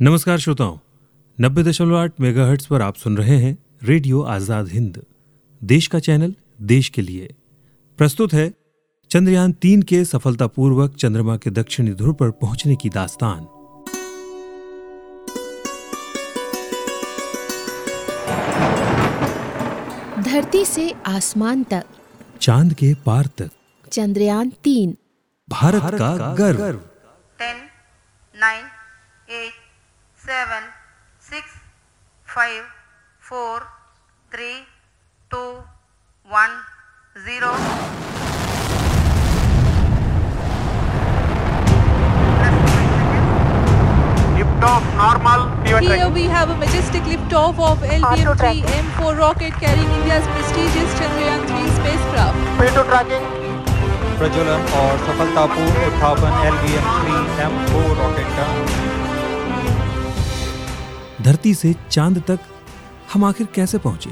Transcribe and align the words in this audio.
नमस्कार 0.00 0.38
श्रोताओं 0.38 0.78
नब्बे 1.40 1.62
दशमलव 1.62 1.96
आठ 1.96 2.12
मेगा 2.20 2.54
पर 2.70 2.82
आप 2.82 2.96
सुन 2.96 3.16
रहे 3.16 3.36
हैं 3.36 3.58
रेडियो 3.82 4.22
आज़ाद 4.22 4.68
हिंद। 4.68 5.02
देश 5.64 5.86
का 5.86 5.98
चैनल 5.98 6.34
देश 6.62 6.88
के 6.88 7.02
लिए। 7.02 7.34
प्रस्तुत 7.98 8.32
है 8.32 8.54
चंद्रयान 9.10 9.52
तीन 9.52 9.82
के 9.82 10.04
सफलतापूर्वक 10.04 10.94
चंद्रमा 10.94 11.36
के 11.36 11.50
दक्षिणी 11.50 11.90
ध्रुव 11.90 12.14
पर 12.14 12.30
पहुँचने 12.30 12.76
की 12.76 12.88
दास्तान। 12.88 13.44
धरती 20.22 20.64
से 20.64 20.94
आसमान 21.06 21.62
तक। 21.62 21.84
चाँद 22.40 22.74
के 22.74 22.94
पार 22.94 23.26
तक। 23.26 23.50
चंद्रयान 23.92 24.52
तीन। 24.64 24.96
भारत 25.48 25.82
भारत 25.82 25.98
का 25.98 26.16
का 26.16 26.34
गर्व। 26.34 26.80
ten, 27.38 27.60
nine, 28.34 28.64
eight, 29.28 29.63
seven, 30.24 30.64
six, 31.20 31.44
five, 32.24 32.64
four, 33.20 33.60
three, 34.32 34.64
two, 35.30 35.60
one, 36.26 36.50
zero. 37.12 37.52
Lift 44.32 44.64
off 44.64 44.84
normal. 44.96 45.52
Pivot 45.62 45.84
Here 45.84 46.08
we 46.08 46.24
have 46.24 46.48
a 46.48 46.56
majestic 46.56 47.02
liftoff 47.02 47.60
of 47.60 47.84
LVM-3 47.84 48.64
M4 48.64 49.18
rocket 49.18 49.52
carrying 49.54 49.90
India's 50.00 50.24
prestigious 50.32 50.88
Chandrayaan 50.98 51.44
3 51.52 51.68
spacecraft. 51.76 52.36
P2 52.58 52.88
tracking. 52.88 53.44
प्रज्वलन 54.18 54.68
और 54.80 54.98
सफलतापूर्ण 55.06 55.86
उत्थापन 55.86 56.46
L 56.46 56.58
V 56.64 56.74
M 56.80 56.90
three 56.98 57.42
M 57.44 57.62
four 57.70 57.96
rocket 58.02 58.28
का 58.36 58.93
धरती 61.24 61.54
से 61.54 61.74
चाँद 61.90 62.22
तक 62.26 62.40
हम 63.12 63.24
आखिर 63.24 63.46
कैसे 63.54 63.78
पहुँचे? 63.78 64.10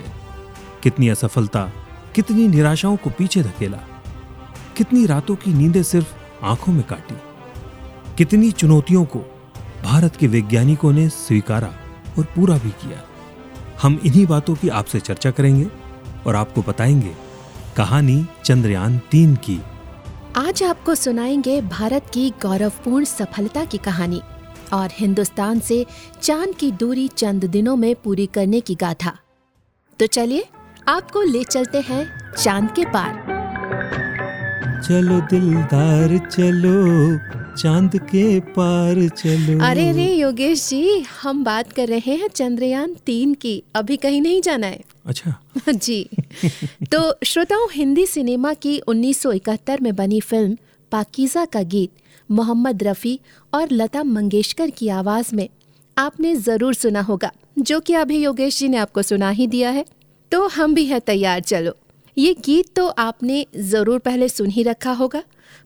कितनी 0.83 1.09
असफलता, 1.09 1.71
कितनी 2.15 2.47
निराशाओं 2.49 2.97
को 2.97 3.11
पीछे 3.11 3.43
धकेला, 3.43 3.79
कितनी 4.77 5.05
रातों 5.07 5.37
की 5.37 5.53
नींदें 5.55 5.83
सिर्फ़ 5.83 6.15
आँखों 6.45 6.73
में 6.73 6.83
काटी, 6.83 7.15
कितनी 8.19 8.51
चुनौतियों 8.53 9.05
को 9.05 9.19
भारत 9.85 10.17
के 10.17 10.27
वैज्ञानिकों 10.27 10.93
ने 10.93 11.09
स्वीकारा 11.09 11.73
और 12.19 12.25
पूरा 12.25 12.59
भी 12.59 12.71
किया। 12.71 13.03
हम 13.83 14.01
इन्हीं 14.05 14.27
बातों 14.27 14.55
की 14.55 14.69
आपसे 14.69 15.01
चर्चा 15.01 15.31
करेंगे 15.31 15.67
और 16.27 16.37
आपको 16.37 16.63
बताएँगे, 16.63 17.15
कहानी 17.77 18.25
चंद्रयान 18.45 18.99
तीन 19.11 19.37
की। 19.37 19.61
आज 20.37 20.63
आपको 20.63 20.95
सुनाएँगे 20.95 21.61
भारत 21.61 22.11
की 22.15 22.31
गौरवपूर्ण 22.43 23.05
सफलता 23.05 23.65
की 23.65 23.79
कहानी। 23.79 24.23
और 24.73 24.89
हिंदुस्तान 24.93 25.61
से 25.61 25.87
चाँद 26.23 26.55
की 26.55 26.73
दूरी 26.73 27.09
चंद 27.09 27.45
दिनों 27.45 27.77
में 27.77 27.95
पूरी 27.95 28.27
करने 28.27 28.61
की 28.61 28.75
गाथा। 28.75 29.19
तो 30.01 30.07
चलिए 30.07 30.45
आपको 30.89 31.23
ले 31.23 31.45
चलते 31.45 31.81
हैं 31.81 32.33
चाँद 32.39 32.71
के 32.71 32.85
पार। 32.85 33.43
चलो 34.89 35.21
दिलदार 35.21 36.19
चलो 36.19 37.19
चाँद 37.57 37.97
के 37.97 38.41
पार 38.41 39.09
चलो। 39.09 39.65
अरे 39.65 39.93
रे 39.93 40.15
योगेश 40.15 40.69
जी 40.69 41.01
हम 41.23 41.45
बात 41.45 41.73
कर 41.73 41.89
रहे 41.89 42.15
हैं 42.15 42.29
चंद्रयान 42.29 42.97
तीन 43.07 43.35
की 43.35 43.63
अभी 43.75 43.97
कहीं 43.97 44.23
नहीं 44.23 44.43
जाना 44.43 44.67
है। 44.67 44.81
अच्छा। 45.07 45.35
जी। 45.73 46.09
तो 46.95 47.15
श्रोताओं 47.25 47.69
हिंदी 47.73 48.07
सिनेमा 48.07 48.55
की 48.55 48.81
1971 48.89 49.81
में 49.81 49.97
बनी 49.97 50.21
फ़िल्म 50.21 50.57
पाकिजा 50.93 51.45
का 51.45 51.63
गीत 51.63 51.91
मोहम्मद 52.31 52.83
रफ़ी 52.83 53.19
और 53.53 53.69
लता 53.73 54.03
मंगेशकर 54.05 54.71
की 54.71 54.89
आवाज़ 54.91 55.35
में 55.37 55.49
आपने 55.97 56.35
ज़रूर 56.37 56.75
सुना 56.75 57.01
होगा, 57.01 57.31
जो 57.59 57.81
कि 57.81 57.95
अभी 57.95 58.19
योगेश 58.19 58.59
जी 58.59 58.69
ने 58.69 58.77
आपको 58.77 59.03
सुना 59.03 59.31
ही 59.31 59.47
दिया 59.47 59.71
है। 59.71 59.85
तो 60.33 60.47
हम 60.49 60.75
भी 60.75 60.85
हैं 60.87 61.01
तैयार, 61.01 61.41
चलो। 61.41 61.75
ये 62.17 62.35
गीत 62.45 62.73
तो 62.77 62.87
आपने 62.89 63.45
ज़रूर 63.57 63.99
पहले 63.99 64.29
सुन 64.29 64.51
ही 64.51 64.63
रखा 64.63 64.93
होगा, 64.93 65.23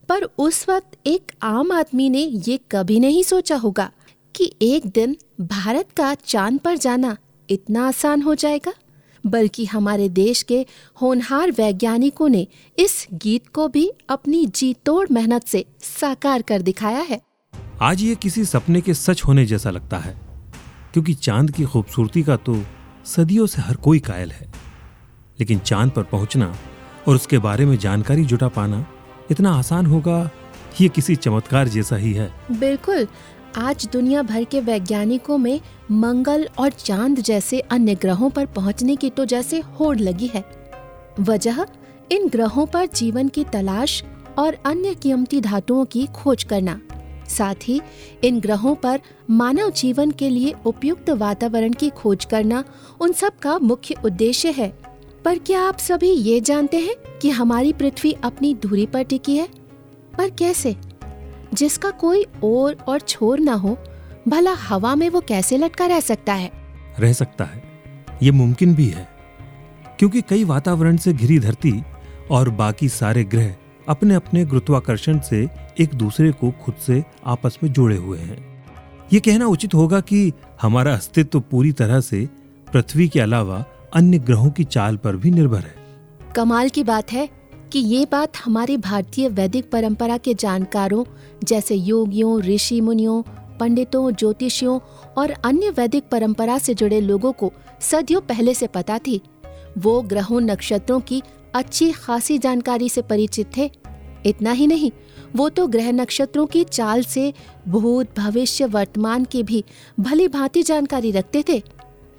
पर 0.08 0.24
उस 0.38 0.68
वक्त 0.68 0.96
एक 1.06 1.32
आम 1.42 1.72
आदमी 1.72 2.08
ने 2.10 2.22
ये 2.46 2.58
कभी 2.70 2.98
नहीं 3.00 3.22
सोचा 3.22 3.56
होगा 3.56 3.90
कि 4.34 4.50
एक 4.62 4.86
दिन 4.86 5.16
भारत 5.40 5.90
का 5.96 6.14
चाँद 6.16 6.58
पर 6.58 6.76
जाना 6.76 7.16
इतना 7.48 7.86
आसान 7.88 8.22
हो 8.22 8.34
जाएगा। 8.34 8.72
बल्कि 9.26 9.64
हमारे 9.64 10.08
देश 10.08 10.42
के 10.42 10.64
होनहार 11.02 11.50
वैज्ञानिकों 11.50 12.28
ने 12.28 12.46
इस 12.78 13.06
गीत 13.14 13.48
को 13.48 13.68
भी 13.68 13.90
अपनी 14.08 14.44
जी 14.46 14.72
तोड़ 14.86 15.06
मेहनत 15.12 15.46
से 15.46 15.64
साकार 15.80 16.42
कर 16.42 16.62
दिखाया 16.62 17.00
है। 17.00 17.20
आज 17.82 18.02
ये 18.02 18.14
किसी 18.14 18.44
सपने 18.44 18.80
के 18.80 18.94
सच 18.94 19.22
होने 19.24 19.46
जैसा 19.46 19.70
लगता 19.70 19.98
है 19.98 20.14
क्योंकि 20.92 21.14
चाँद 21.14 21.50
की 21.50 21.64
खूबसूरती 21.64 22.22
का 22.22 22.36
तो 22.36 22.56
सदियों 23.06 23.46
से 23.46 23.62
हर 23.62 23.76
कोई 23.76 23.98
कायल 23.98 24.30
है। 24.30 24.46
लेकिन 25.40 25.58
चाँद 25.58 25.90
पर 25.90 26.02
पहुँचना 26.02 26.54
और 27.08 27.14
उसके 27.14 27.38
बारे 27.38 27.66
में 27.66 27.76
जानकारी 27.78 28.24
जुटा 28.24 28.48
पाना 28.48 28.86
इतना 29.30 29.50
आसान 29.50 29.86
होगा 29.86 30.18
ये 30.80 30.88
किसी 30.88 31.16
चमत्कार 31.16 31.68
जैसा 31.68 31.96
ही 31.96 32.12
है। 32.12 32.30
बिल्कुल 32.50 33.06
आज 33.58 33.88
दुनिया 33.92 34.22
भर 34.22 34.44
के 34.44 34.60
वैज्ञानिकों 34.60 35.38
में 35.38 35.60
मंगल 35.90 36.48
और 36.58 36.70
चाँद 36.70 37.20
जैसे 37.20 37.60
अन्य 37.60 37.94
ग्रहों 37.94 38.30
पर 38.30 38.46
पहुँचने 38.46 38.96
की 38.96 39.10
तो 39.10 39.24
जैसे 39.24 39.60
होड़ 39.60 39.98
लगी 39.98 40.26
है। 40.26 40.44
वजह, 41.20 41.64
इन 42.12 42.28
ग्रहों 42.28 42.66
पर 42.66 42.86
जीवन 42.86 43.28
की 43.28 43.44
तलाश 43.44 44.04
और 44.38 44.54
अन्य 44.64 44.94
कीमती 44.94 45.40
धातुओं 45.40 45.84
की 45.84 46.06
खोज 46.06 46.44
करना। 46.44 46.80
साथ 47.28 47.54
ही, 47.68 47.80
इन 48.24 48.40
ग्रहों 48.40 48.74
पर 48.74 49.00
मानव 49.30 49.70
जीवन 49.70 50.10
के 50.10 50.30
लिए 50.30 50.54
उपयुक्त 50.66 51.10
वातावरण 51.10 51.72
की 51.72 51.90
खोज 51.90 52.24
करना 52.24 52.64
उन 53.00 53.12
सब 53.12 53.38
का 53.38 53.58
मुख्य 53.58 53.94
उद्देश्य 54.04 54.50
है। 54.50 54.78
पर 55.24 55.38
क्या 55.38 55.60
आप 55.60 55.78
सभी 55.78 56.10
ये 56.10 56.40
जानते 56.40 56.76
हैं 56.76 57.18
कि 57.22 57.30
हमारी 57.30 57.72
पृथ्वी 57.72 58.12
अपनी 58.12 58.54
दूरी 58.54 58.86
पर 58.86 59.02
टिकी 59.02 59.36
है? 59.36 59.48
पर 60.18 60.30
कैसे? 60.30 60.76
जिसका 61.56 61.90
कोई 61.90 62.24
ओर 62.42 62.76
और 62.88 63.00
छोर 63.00 63.40
ना 63.40 63.52
हो 63.54 63.76
भला 64.28 64.52
हवा 64.52 64.94
में 64.94 65.08
वो 65.10 65.20
कैसे 65.20 65.56
लटका 65.56 65.86
रह 65.86 66.00
सकता 66.00 66.34
है? 66.34 66.50
रह 66.98 67.12
सकता 67.12 67.44
है। 67.44 67.62
ये 68.22 68.30
मुमकिन 68.30 68.74
भी 68.74 68.86
है 68.86 69.08
क्योंकि 69.98 70.20
कई 70.20 70.44
वातावरण 70.44 70.96
से 70.96 71.12
घिरी 71.12 71.38
धरती 71.38 71.82
और 72.30 72.50
बाकी 72.50 72.88
सारे 72.88 73.24
ग्रह 73.24 73.54
अपने 73.88 74.14
अपने 74.14 74.44
गुरुत्वाकर्षण 74.44 75.18
से 75.20 75.48
एक 75.80 75.94
दूसरे 75.94 76.32
को 76.32 76.50
खुद 76.64 76.74
से 76.74 77.04
आपस 77.26 77.58
में 77.62 77.72
जोड़े 77.72 77.96
हुए 77.96 78.18
हैं। 78.18 78.64
ये 79.12 79.20
कहना 79.20 79.46
उचित 79.46 79.74
होगा 79.74 80.00
कि 80.00 80.32
हमारा 80.62 80.94
अस्तित्व 80.94 81.40
पूरी 81.40 81.72
तरह 81.72 82.00
से 82.00 82.28
पृथ्वी 82.72 83.08
के 83.08 83.20
अलावा 83.20 83.64
अन्य 83.94 84.18
ग्रहों 84.18 84.50
की 84.50 84.64
चाल 84.64 84.96
पर 84.96 85.16
भी 85.16 85.30
निर्भर 85.30 85.58
है। 85.58 85.74
कमाल 86.36 86.68
की 86.68 86.84
बात 86.84 87.12
है। 87.12 87.28
कि 87.72 87.78
ये 87.78 88.06
बात 88.12 88.36
हमारी 88.36 88.76
भारतीय 88.76 89.28
वैदिक 89.28 89.70
परंपरा 89.70 90.16
के 90.16 90.34
जानकारों, 90.34 91.04
जैसे 91.44 91.74
योगियों 91.74 92.40
ऋषि 92.42 92.80
मुनियों 92.80 93.22
पंडितों, 93.60 94.10
ज्योतिषियों 94.10 94.80
और 95.18 95.30
अन्य 95.30 95.70
वैदिक 95.70 96.04
परंपरा 96.08 96.58
से 96.58 96.74
जुड़े 96.74 97.00
लोगों 97.00 97.32
को 97.32 97.52
सदियों 97.80 98.20
पहले 98.20 98.54
से 98.54 98.66
पता 98.66 98.98
थी। 98.98 99.20
वो 99.78 100.02
ग्रहों 100.02 100.40
नक्षत्रों 100.40 101.00
की 101.00 101.22
अच्छी 101.54 101.92
खासी 101.92 102.38
जानकारी 102.38 102.88
से 102.88 103.02
परिचित 103.02 103.56
थे। 103.56 103.70
इतना 104.26 104.50
ही 104.50 104.66
नहीं, 104.66 104.90
वो 105.36 105.48
तो 105.48 105.66
ग्रह 105.66 105.92
नक्षत्रों 105.92 106.46
की 106.46 106.64
चाल 106.64 107.02
से 107.02 107.32
भूत, 107.68 108.18
भविष्य, 108.18 108.64
वर्तमान 108.64 109.24
की 109.24 109.42
भी 109.42 109.64
भली 110.00 110.28
भांति 110.28 110.62
जानकारी 110.62 111.10
रखते 111.10 111.44
थे। 111.48 111.62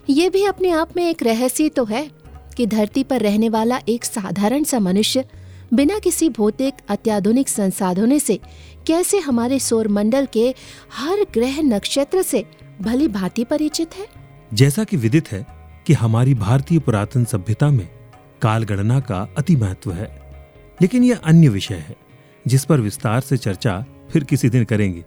ये 0.09 0.29
भी 0.29 0.45
अपने 0.45 0.69
आप 0.69 0.97
में 0.97 1.09
एक 1.09 1.23
रहस्य 1.23 1.69
तो 1.69 1.85
है 1.85 2.09
कि 2.57 2.65
धरती 2.65 3.03
पर 3.03 3.21
रहने 3.21 3.49
वाला 3.49 3.79
एक 3.89 4.05
साधारण 4.05 4.63
सा 4.63 4.79
मनुष्य 4.79 5.25
बिना 5.73 5.99
किसी 5.99 6.29
भौतिक 6.29 6.73
अत्याधुनिक 6.89 7.49
संसाधनों 7.49 8.19
से 8.19 8.39
कैसे 8.87 9.19
हमारे 9.19 9.59
सौर 9.59 9.87
मंडल 9.87 10.27
के 10.33 10.55
हर 10.93 11.25
ग्रह 11.33 11.61
नक्षत्र 11.61 12.21
से 12.21 12.45
भली 12.81 13.07
भांति 13.07 13.43
परिचित 13.43 13.95
है? 13.95 14.07
जैसा 14.53 14.83
कि 14.83 14.97
विदित 14.97 15.31
है 15.31 15.45
कि 15.87 15.93
हमारी 15.93 16.33
भारतीय 16.33 16.79
पुरातन 16.79 17.25
सभ्यता 17.25 17.69
में 17.69 17.89
काल 18.41 18.63
गणना 18.63 18.99
का 18.99 19.33
अति 19.37 19.55
महत्व 19.55 19.91
है। 19.91 20.21
लेकिन 20.81 21.03
यह 21.03 21.17
अन्य 21.17 21.49
विषय 21.49 21.75
है 21.75 21.95
जिस 22.47 22.65
पर 22.65 22.79
विस्तार 22.79 23.21
से 23.21 23.37
चर्चा 23.37 23.85
फिर 24.11 24.23
किसी 24.23 24.49
दिन 24.49 24.63
करेंगे। 24.63 25.05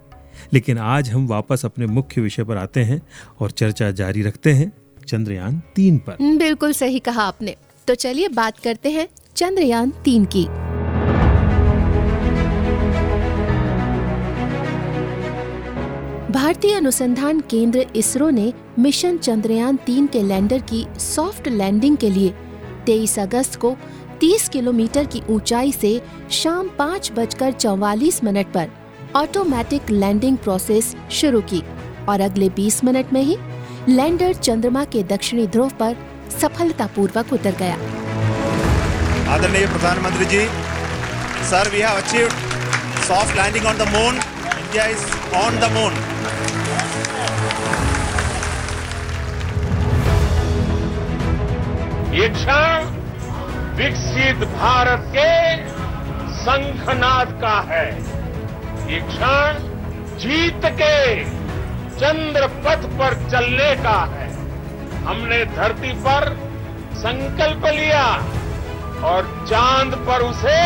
लेकिन 0.53 0.79
आज 0.79 1.11
हम 1.11 1.27
वापस 1.27 1.65
अपने 1.65 1.87
मुख्य 1.87 2.21
विषय 2.21 2.45
पर 2.45 2.57
आते 2.57 2.81
हैं 2.81 3.03
और 3.41 3.51
चर्चा 3.51 3.91
जारी 3.91 4.23
रखते 4.23 4.53
हैं 4.53 4.73
चंद्रयान 5.09 5.63
तीन 5.77 5.99
पर। 5.99 6.37
बिल्कुल 6.37 6.73
सही 6.73 6.99
कहा 6.99 7.23
आपने। 7.23 7.57
तो 7.89 7.95
चलिए 7.95 8.29
बात 8.29 8.59
करते 8.59 8.91
हैं 8.91 9.09
चंद्रयान 9.37 9.93
तीन 10.05 10.25
की। 10.25 10.45
भारतीय 16.33 16.75
अनुसंधान 16.75 17.41
केंद्र 17.41 17.87
इसरो 17.97 18.29
ने 18.31 18.53
मिशन 18.79 19.17
चंद्रयान 19.19 19.77
तीन 19.77 20.07
के 20.07 20.23
लैंडर 20.23 20.59
की 20.63 20.85
सॉफ्ट 20.99 21.49
लैंडिंग 21.49 21.97
के 21.97 22.11
लिए 22.11 22.33
23 22.87 23.19
अगस्त 23.19 23.57
को 23.57 23.75
30 24.21 24.49
किलोमीटर 24.49 25.07
की 25.07 25.23
ऊंचाई 25.31 25.73
से 25.73 26.01
शाम 26.31 26.69
पाँच 26.79 27.13
बजकर 27.13 27.53
चौवालीस 27.53 28.23
मिनट 28.25 28.53
पर 28.53 28.69
ऑटोमेटिक 29.17 29.91
लैंडिंग 29.91 30.37
प्रोसेस 30.39 30.95
शुरू 31.11 31.41
की 31.53 31.63
और 32.09 32.21
अगले 32.21 32.49
20 32.51 32.83
मिनट 32.85 33.13
में 33.13 33.23
ही 33.23 33.37
लैंडर 33.89 34.33
चंद्रमा 34.35 34.85
के 34.85 35.03
दक्षिणी 35.03 35.47
ध्रुव 35.47 35.71
पर 35.81 35.97
सफलतापूर्वक 36.41 37.33
उतर 37.33 37.55
गया। 37.59 37.77
आदरणीय 39.31 39.67
प्रधानमंत्री 39.67 40.25
ji 40.31 40.39
sir 41.49 41.69
we 41.73 41.81
have 41.81 41.97
achieved 41.97 42.33
soft 43.09 43.37
landing 43.37 43.67
on 43.67 43.77
the 43.79 43.87
moon 43.89 44.15
India 44.15 44.87
is 44.95 45.05
on 45.41 45.59
the 45.61 45.69
moon 45.75 45.99
ये 52.15 52.29
क्षण 52.39 52.89
विकसित 53.77 54.43
भारत 54.57 55.05
के 55.17 55.31
शंखनाद 56.41 57.39
का 57.43 57.55
है। 57.69 57.87
ये 58.91 59.01
क्षण 59.09 59.63
जीत 60.25 60.67
के 60.81 60.99
चंद्र 62.01 62.47
पथ 62.67 62.91
पर 62.99 63.15
चलने 63.31 63.75
का 63.85 63.99
है। 64.13 64.29
हमने 65.07 65.45
धरती 65.57 65.93
पर 66.07 66.29
संकल्प 66.99 67.67
लिया। 67.69 68.05
और 69.05 69.47
चाँद 69.51 69.95
पर 70.09 70.23
उसे 70.23 70.61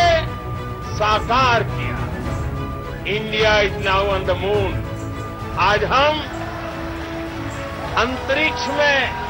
साकार 0.94 1.62
किया। 1.62 1.98
India 3.06 3.58
is 3.60 3.76
now 3.84 4.06
on 4.06 4.24
the 4.24 4.30
moon. 4.30 4.74
आज 5.60 5.84
हम 5.84 6.20
अंतरिक्ष 7.96 8.66
में 8.68 9.24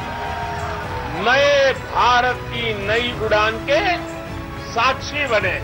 नए 1.25 1.71
भारत 1.73 2.39
की 2.45 2.73
नई 2.87 3.11
उड़ान 3.25 3.57
के 3.69 3.81
साक्षी 4.71 5.25
बने। 5.27 5.57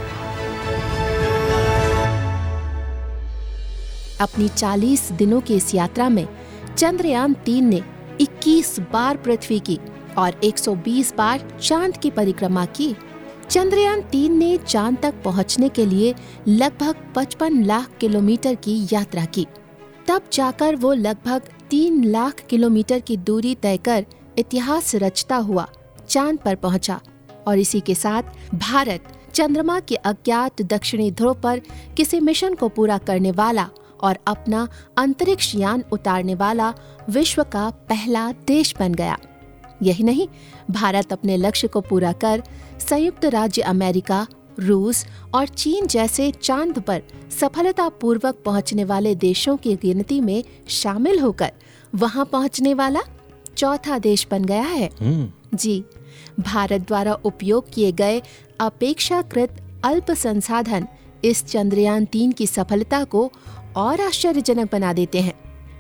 अपनी 4.20 4.48
40 4.48 5.12
दिनों 5.12 5.42
की 5.42 5.56
इस 5.56 5.74
यात्रा 5.76 6.10
में 6.10 6.28
चंद्रयान 6.78 7.34
तीन 7.46 7.66
ने 7.66 7.82
21 8.22 8.80
बार 8.94 9.18
पृथ्वी 9.18 9.60
की 9.60 9.80
और 10.18 10.40
120 10.44 11.14
बार 11.18 11.48
चाँद 11.62 11.98
की 11.98 12.10
परिक्रमा 12.12 12.66
की। 12.66 12.96
चंद्रयान 13.52 14.02
तीन 14.02 14.38
ने 14.38 14.58
चाँद 14.58 14.98
तक 15.04 15.14
पहुँचने 15.24 15.70
के 15.70 15.86
लिए 15.86 16.14
लगभग 16.48 16.96
55 17.16 17.64
लाख 17.66 17.98
किलोमीटर 18.00 18.56
की 18.56 18.88
यात्रा 18.94 19.26
की। 19.26 19.46
तब 20.08 20.22
जाकर 20.34 20.76
वो 20.76 20.94
लगभग 20.94 21.50
तीन 21.70 22.04
लाख 22.04 22.40
किलोमीटर 22.50 23.00
की 23.00 23.18
दूरी 23.18 23.56
तय 23.56 23.78
कर 23.78 24.06
इतिहास 24.38 24.96
रचता 24.96 25.36
हुआ 25.36 25.68
चाँद 26.10 26.38
पर 26.38 26.56
पहुँचा 26.56 27.00
और 27.48 27.60
इसी 27.60 27.80
के 27.80 27.96
साथ 27.96 28.24
भारत 28.56 29.12
चंद्रमा 29.34 29.80
के 29.80 29.96
अज्ञात 29.96 30.62
दक्षिणी 30.62 31.12
ध्रुव 31.12 31.34
पर 31.34 31.62
किसी 31.98 32.20
मिशन 32.20 32.54
को 32.54 32.70
पूरा 32.70 32.98
करने 32.98 33.32
वाला 33.32 33.70
और 34.02 34.18
अपना 34.28 34.68
अंतरिक्ष 34.98 35.56
यान 35.56 35.84
उतारने 35.92 36.36
वाला 36.36 36.74
विश्व 37.10 37.44
का 37.44 37.70
पहला 37.70 38.32
देश 38.32 38.74
बन 38.80 38.94
गया। 38.94 39.18
यही 39.82 40.04
नहीं 40.04 40.28
भारत 40.72 41.14
अपने 41.14 41.38
लक्ष्य 41.38 41.68
को 41.68 41.82
पूरा 41.82 42.12
कर 42.12 42.44
संयुक्त 42.90 43.26
राज्य 43.26 43.62
अमेरिका 43.62 44.28
रूस 44.60 45.06
और 45.34 45.48
चीन 45.48 45.88
जैसे 45.88 46.32
चाँद 46.32 46.80
पर 46.80 47.02
सफलतापूर्वक 47.40 48.42
पहुँचने 48.46 48.84
वाले 48.84 49.16
देशों 49.16 49.58
की 49.58 49.76
गिनती 49.76 50.20
में 50.22 50.44
शामिल 50.68 51.20
होकर 51.20 51.52
वहाँ 51.96 52.26
पहुँचने 52.26 52.74
वाला 52.74 53.02
चौथा 53.58 53.98
देश 54.00 54.28
बन 54.32 54.46
गया 54.46 54.64
है। 54.64 54.90
जी 55.54 55.84
भारत 56.40 56.82
द्वारा 56.82 57.14
उपयोग 57.14 57.74
किए 57.74 57.92
गए 57.92 58.22
अपेक्षाकृत 58.60 59.58
अल्प 59.84 60.12
संसाधन 60.12 60.88
इस 61.24 61.46
चंद्रयान 61.46 62.06
तीन 62.06 62.32
की 62.32 62.48
सफलता 62.48 63.04
को 63.04 63.32
और 63.76 64.02
आश्चर्यजनक 64.02 64.72
बना 64.72 64.94
देते 64.94 65.22
हैं। 65.22 65.34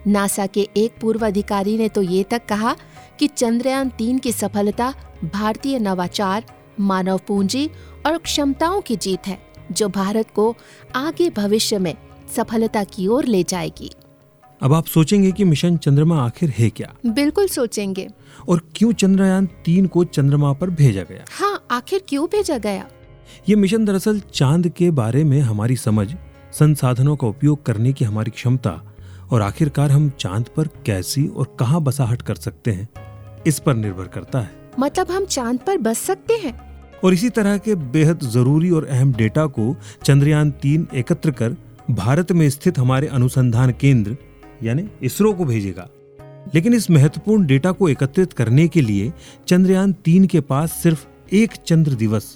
नासा 0.08 0.46
के 0.48 0.68
एक 0.78 0.96
पूर्व 1.02 1.26
अधिकारी 1.26 1.78
ने 1.78 1.90
तो 1.90 2.02
ये 2.02 2.24
तक 2.24 2.46
कहा 2.46 2.76
कि 3.22 3.28
चंद्रयान 3.28 3.90
तीन 3.90 4.20
की 4.20 4.32
सफलता 4.32 4.94
भारतीय 5.34 5.80
नवाचार 5.80 6.46
मानव 6.80 7.20
पूंजी 7.28 7.70
और 8.06 8.18
क्षमताओं 8.18 8.82
की 8.82 8.96
जीत 8.96 9.28
है 9.28 9.40
जो 9.72 9.90
भारत 9.90 10.32
को 10.36 10.56
आगे 10.96 11.30
भविष्य 11.30 11.80
में 11.80 11.94
सफलता 12.36 12.84
की 12.84 13.08
ओर 13.08 13.26
ले 13.26 13.44
जाएगी। 13.44 13.92
अब 14.62 14.74
आप 14.74 14.86
सोचेंगे 14.86 15.32
कि 15.32 15.44
मिशन 15.44 15.78
चंद्रमा 15.78 16.26
आखिर 16.26 16.50
है 16.50 16.70
क्या? 16.70 16.94
बिल्कुल 17.06 17.48
सोचेंगे। 17.48 18.08
और 18.50 18.62
क्यों 18.76 18.92
चंद्रयान 18.92 19.46
तीन 19.46 19.88
को 19.88 20.04
चंद्रमा 20.04 20.54
पर 20.54 20.70
भेजा 20.70 21.04
गया? 21.04 21.26
हाँ 21.32 21.66
आखिर 21.72 22.04
क्यों 22.08 22.26
भेजा 22.26 22.58
गया? 22.58 22.88
ये 23.50 23.56
मिशन 23.56 23.86
दरअसल 23.86 24.20
चाँद 24.34 24.70
के 24.70 24.92
बारे 24.92 25.24
में 25.24 25.42
हमारी 25.42 25.76
समझ 25.76 26.16
संसाधनों 26.54 27.16
का 27.16 27.28
उपयोग 27.28 27.64
करने 27.66 27.94
की 27.94 28.06
हमारी 28.06 28.32
क्षमता 28.32 28.96
और 29.32 29.42
आखिरकार 29.42 29.92
हम 29.92 30.10
चाँद 30.10 30.50
पर 30.58 30.68
कैसी 30.86 31.28
और 31.28 31.56
कहाँ 31.60 31.82
बसाहट 31.82 32.22
कर 32.22 32.36
सकते 32.36 32.72
हैं 32.72 32.90
इस 33.48 33.60
पर 33.60 33.76
निर्भर 33.76 34.08
करता 34.08 34.40
है। 34.40 34.52
मतलब 34.80 35.12
हम 35.12 35.26
चाँद 35.26 35.60
पर 35.60 35.78
बस 35.78 36.00
सकते 36.00 36.34
हैं? 36.34 36.60
और 37.04 37.14
इसी 37.14 37.30
तरह 37.30 37.58
के 37.58 37.76
बेहद 37.76 38.20
ज़रूरी 38.20 38.70
और 38.70 38.86
अहम 38.86 39.14
डेटा 39.14 39.46
को 39.46 39.76
चंद्रयान 40.04 40.52
तीन 40.52 40.88
एकत्र 40.94 41.32
कर 41.32 41.56
भारत 41.92 42.32
में 42.32 42.50
स्थित 42.50 42.80
हमारे 42.80 43.08
अनुसंधान 43.08 43.72
केंद्र 43.72 44.18
यानी 44.64 44.88
इसरो 45.02 45.34
को 45.34 45.46
भेजेगा। 45.46 45.90
लेकिन 46.56 46.74
इस 46.74 46.90
महत्वपूर्ण 46.90 47.46
डेटा 47.46 47.72
को 47.72 47.90
एकत्रित 47.90 48.34
करने 48.34 48.68
के 48.68 48.82
लिए 48.82 49.14
चंद्रयान 49.48 49.94
तीन 49.94 50.26
के 50.26 50.42
पास 50.42 50.72
सिर्फ़ 50.72 51.06
एक 51.34 51.52
चंद्र 51.52 51.92
दिवस 51.92 52.36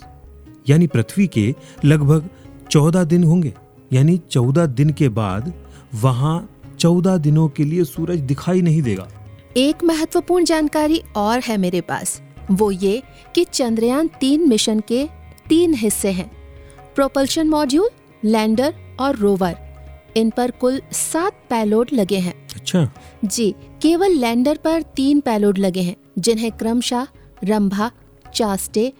यानी 0.68 0.86
पृथ्वी 0.86 1.26
के 1.26 1.54
लगभग 1.84 2.28
चौदह 2.70 3.04
दिन 3.04 3.24
होंगे 3.24 3.54
यानी 3.92 4.20
चौदह 4.30 4.66
दिन 4.66 4.90
के 4.90 5.08
बाद 5.08 5.52
वहाँ 5.94 6.50
चौदह 6.78 7.16
दिनों 7.16 7.48
के 7.48 7.64
लिए 7.64 7.84
सूरज 7.84 8.18
दिखाई 8.20 8.62
नहीं 8.62 8.82
देगा। 8.82 9.08
एक 9.56 9.84
महत्वपूर्ण 9.84 10.44
जानकारी 10.44 11.02
और 11.16 11.40
है 11.40 11.56
मेरे 11.56 11.80
पास। 11.80 12.20
वो 12.50 12.70
ये 12.70 13.02
कि 13.34 13.44
चंद्रयान 13.44 14.08
तीन 14.20 14.48
मिशन 14.48 14.80
के 14.80 15.08
तीन 15.48 15.74
हिस्से 15.74 16.10
हैं। 16.10 16.30
प्रोपल्शन 16.94 17.48
मॉड्यूल 17.48 17.88
लैंडर 18.24 18.74
और 19.00 19.16
रोवर। 19.16 19.56
इन 20.16 20.30
पर 20.30 20.50
कुल 20.50 20.80
सात 20.92 21.40
पैलोड 21.50 21.90
लगे 21.92 22.18
हैं। 22.18 22.34
अच्छा। 22.56 22.88
जी 23.24 23.54
केवल 23.82 24.10
लैंडर 24.10 24.56
पर 24.56 24.82
तीन 24.96 25.20
पैलोड 25.20 25.58
लगे 25.58 25.80
हैं 25.80 25.96
जिन्हें 26.18 26.52
क्रमशः 26.52 27.06
रंभा 27.44 27.90
चास्टे 28.34 28.92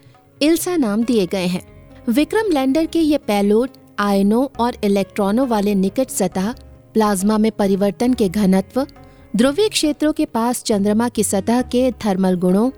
इल्सा 0.42 0.76
नाम 0.76 1.04
दिए 1.04 1.26
गए 1.26 1.46
हैं। 1.46 1.66
विक्रम 2.08 2.52
लैंडर 2.52 2.86
के 2.86 3.00
ये 3.00 3.18
पैलोड 3.18 3.70
आयनों 3.98 4.46
और 4.60 4.76
इलेक्ट्रॉनों 4.84 5.48
वाले 5.48 5.74
निकट 5.74 6.10
सतह 6.10 6.52
प्लाज्मा 6.94 7.38
में 7.38 7.52
परिवर्तन 7.52 8.14
के 8.14 8.28
घनत्व 8.28 8.86
ध्रुवीय 9.36 9.68
क्षेत्रों 9.68 10.12
के 10.12 10.24
पास 10.24 10.62
चंद्रमा 10.62 11.08
की 11.08 11.24
सतह 11.24 11.62
के 11.62 11.92
थर्मल 11.92 12.34
गुणों 12.36 12.70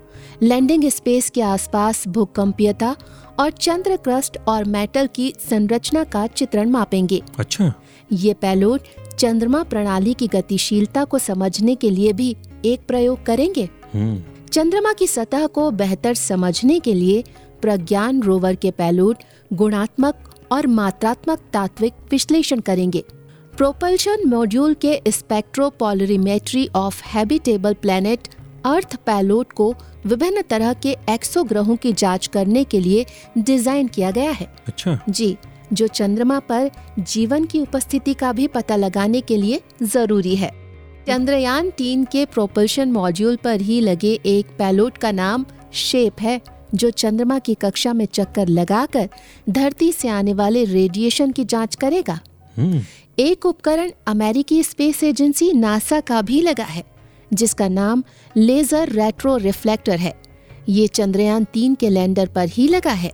लैंडिंग 0.43 0.85
स्पेस 0.89 1.31
के 1.31 1.43
आसपास 1.43 2.09
भूकंपीयता 2.09 2.97
और 3.41 3.51
चंद्र 3.51 3.97
क्रस्ट 3.97 4.39
और 4.49 4.65
मेटल 4.65 5.07
की 5.07 5.35
संरचना 5.51 6.05
का 6.05 6.27
चित्रण 6.27 6.71
मापेंगे। 6.71 7.23
अच्छा। 7.39 7.75
ये 8.13 8.35
पैलोट 8.35 8.81
चंद्रमा 9.19 9.63
प्रणाली 9.63 10.15
की 10.15 10.27
गतिशीलता 10.27 11.05
को 11.05 11.19
समझने 11.19 11.75
के 11.75 11.91
लिए 11.91 12.13
भी 12.13 12.37
एक 12.65 12.81
प्रयोग 12.89 13.27
करेंगे। 13.27 13.65
हम्म। 13.95 14.23
चंद्रमा 14.53 14.93
की 14.93 15.07
सतह 15.07 15.47
को 15.47 15.71
बेहतर 15.71 16.15
समझने 16.15 16.81
के 16.81 16.95
लिए 16.95 17.25
प्रज्ञान 17.63 18.23
रोवर 18.23 18.55
के 18.55 18.71
पैलोड 18.71 19.17
गुणात्मक 19.53 20.35
और 20.53 20.67
मात्रात्मक 20.67 21.39
तात्विक 21.53 21.93
विश्लेषण 22.11 22.61
करेंगे। 22.61 23.05
प्रोपल्शन 23.59 24.23
मॉड्यूल 24.29 24.75
के 24.75 25.11
spectropolarimetry 25.11 26.67
of 26.77 27.01
habitable 27.05 27.75
planet 27.75 28.29
earth 28.65 28.95
payload 29.07 29.53
को 29.53 29.67
विभिन्न 30.07 30.43
तरह 30.43 30.73
के 30.75 30.95
एक्सो 31.11 31.43
ग्रहों 31.45 31.77
की 31.77 31.93
जाँच 31.93 32.27
करने 32.27 32.63
के 32.65 32.81
लिए 32.81 33.05
डिज़ाइन 33.39 33.89
किया 33.89 34.11
गया 34.11 34.31
है। 34.31 34.47
अच्छा। 34.69 34.99
जी 35.09 35.37
जो 35.73 35.87
चंद्रमा 35.89 36.39
पर 36.51 36.71
जीवन 37.01 37.45
की 37.45 37.61
उपस्थिति 37.61 38.15
का 38.15 38.33
भी 38.33 38.47
पता 38.49 38.77
लगाने 38.77 39.21
के 39.21 39.37
लिए 39.37 39.61
ज़रूरी 39.85 40.37
है। 40.37 40.51
चंद्रयान 41.09 41.71
तीन 41.71 42.05
के 42.05 42.25
प्रोपल्शन 42.27 42.93
मॉड्यूल 42.93 43.37
पर 43.37 43.61
ही 43.61 43.81
लगे 43.81 44.13
एक 44.27 44.57
पैलोट 44.59 44.99
का 44.99 45.13
नाम 45.13 45.47
शेप 45.81 46.21
है 46.21 46.41
जो 46.75 46.91
चंद्रमा 46.93 47.39
की 47.39 47.55
कक्षा 47.57 47.93
में 47.93 48.07
चक्कर 48.07 48.49
लगाकर 48.51 49.09
धरती 49.51 49.93
से 49.93 50.09
आने 50.11 50.35
वाले 50.35 50.65
रेडिएशन 50.67 51.33
की 51.33 51.45
जाँच 51.47 51.75
करेगा। 51.77 52.19
हम्म। 52.57 52.83
एक 53.21 53.47
उपकरण 53.47 53.91
अमेरिकी 54.07 54.63
स्पेस 54.63 55.03
एजेंसी 55.05 55.53
नासा 55.53 56.01
का 56.01 56.21
भी 56.23 56.41
लगा 56.43 56.65
है 56.65 56.85
जिसका 57.33 57.67
नाम 57.69 58.05
लेजर 58.37 58.89
रेट्रो 58.89 59.37
रिफ्लेक्टर 59.37 59.99
है। 59.99 60.13
ये 60.69 60.87
चंद्रयान 60.87 61.45
तीन 61.45 61.75
के 61.75 61.89
लैंडर 61.89 62.29
पर 62.29 62.49
ही 62.49 62.69
लगा 62.69 62.91
है। 62.91 63.13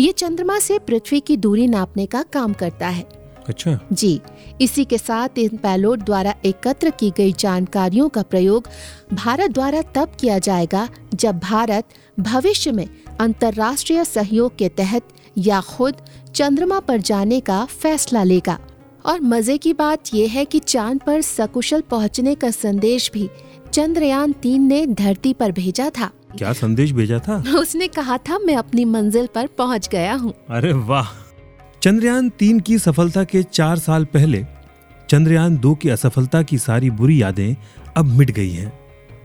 ये 0.00 0.12
चंद्रमा 0.12 0.58
से 0.58 0.78
पृथ्वी 0.78 1.20
की 1.20 1.36
दूरी 1.36 1.66
नापने 1.66 2.06
का 2.06 2.22
काम 2.22 2.52
करता 2.52 2.88
है। 2.88 3.02
अच्छा। 3.48 3.78
जी 3.92 4.20
इसी 4.60 4.84
के 4.84 4.98
साथ 4.98 5.38
इन 5.38 5.56
पैलोड 5.56 6.02
द्वारा 6.02 6.34
एकत्र 6.44 6.90
की 6.90 7.10
गई 7.10 7.32
जानकारियों 7.32 8.08
का 8.08 8.22
प्रयोग 8.22 8.68
भारत 9.12 9.50
द्वारा 9.50 9.82
तब 9.94 10.16
किया 10.20 10.38
जाएगा 10.38 10.88
जब 11.14 11.38
भारत 11.40 11.88
भविष्य 12.20 12.72
में 12.72 12.88
अंतर्राष्ट्रीय 13.20 14.04
सहयोग 14.04 14.56
के 14.56 14.68
तहत 14.68 15.08
या 15.38 15.60
खुद 15.60 16.06
चंद्रमा 16.34 16.80
पर 16.80 17.00
जाने 17.00 17.40
का 17.40 17.64
फैसला 17.64 18.22
लेगा। 18.22 18.58
और 19.06 19.20
मज़े 19.20 19.58
की 19.58 19.72
बात 19.72 20.14
यह 20.14 20.30
है 20.30 20.44
कि 20.44 20.58
चाँद 20.58 21.00
पर 21.06 21.20
सकुशल 21.20 21.80
पहुँचने 21.80 22.34
का 22.34 22.50
संदेश 22.50 23.10
भी 23.14 23.30
चंद्रयान 23.72 24.32
तीन 24.32 24.62
ने 24.62 24.86
धरती 24.86 25.32
पर 25.32 25.52
भेजा 25.52 25.90
था। 25.90 26.10
क्या 26.38 26.52
संदेश 26.52 26.92
भेजा 26.92 27.18
था? 27.18 27.36
उसने 27.58 27.88
कहा 27.88 28.18
था 28.18 28.38
मैं 28.38 28.56
अपनी 28.56 28.84
मंजिल 28.84 29.26
पर 29.26 29.46
पहुँच 29.46 29.88
गया 29.88 30.14
हूँ। 30.14 30.32
अरे 30.50 30.72
वाह! 30.72 31.08
चंद्रयान 31.82 32.28
तीन 32.28 32.60
की 32.60 32.78
सफलता 32.78 33.24
के 33.24 33.42
चार 33.42 33.78
साल 33.78 34.04
पहले 34.04 34.44
चंद्रयान 35.08 35.56
दो 35.58 35.74
की 35.74 35.88
असफलता 35.88 36.42
की 36.42 36.58
सारी 36.58 36.90
बुरी 36.90 37.22
यादें 37.22 37.56
अब 37.96 38.04
मिट 38.04 38.30
गई 38.30 38.50
हैं 38.50 38.72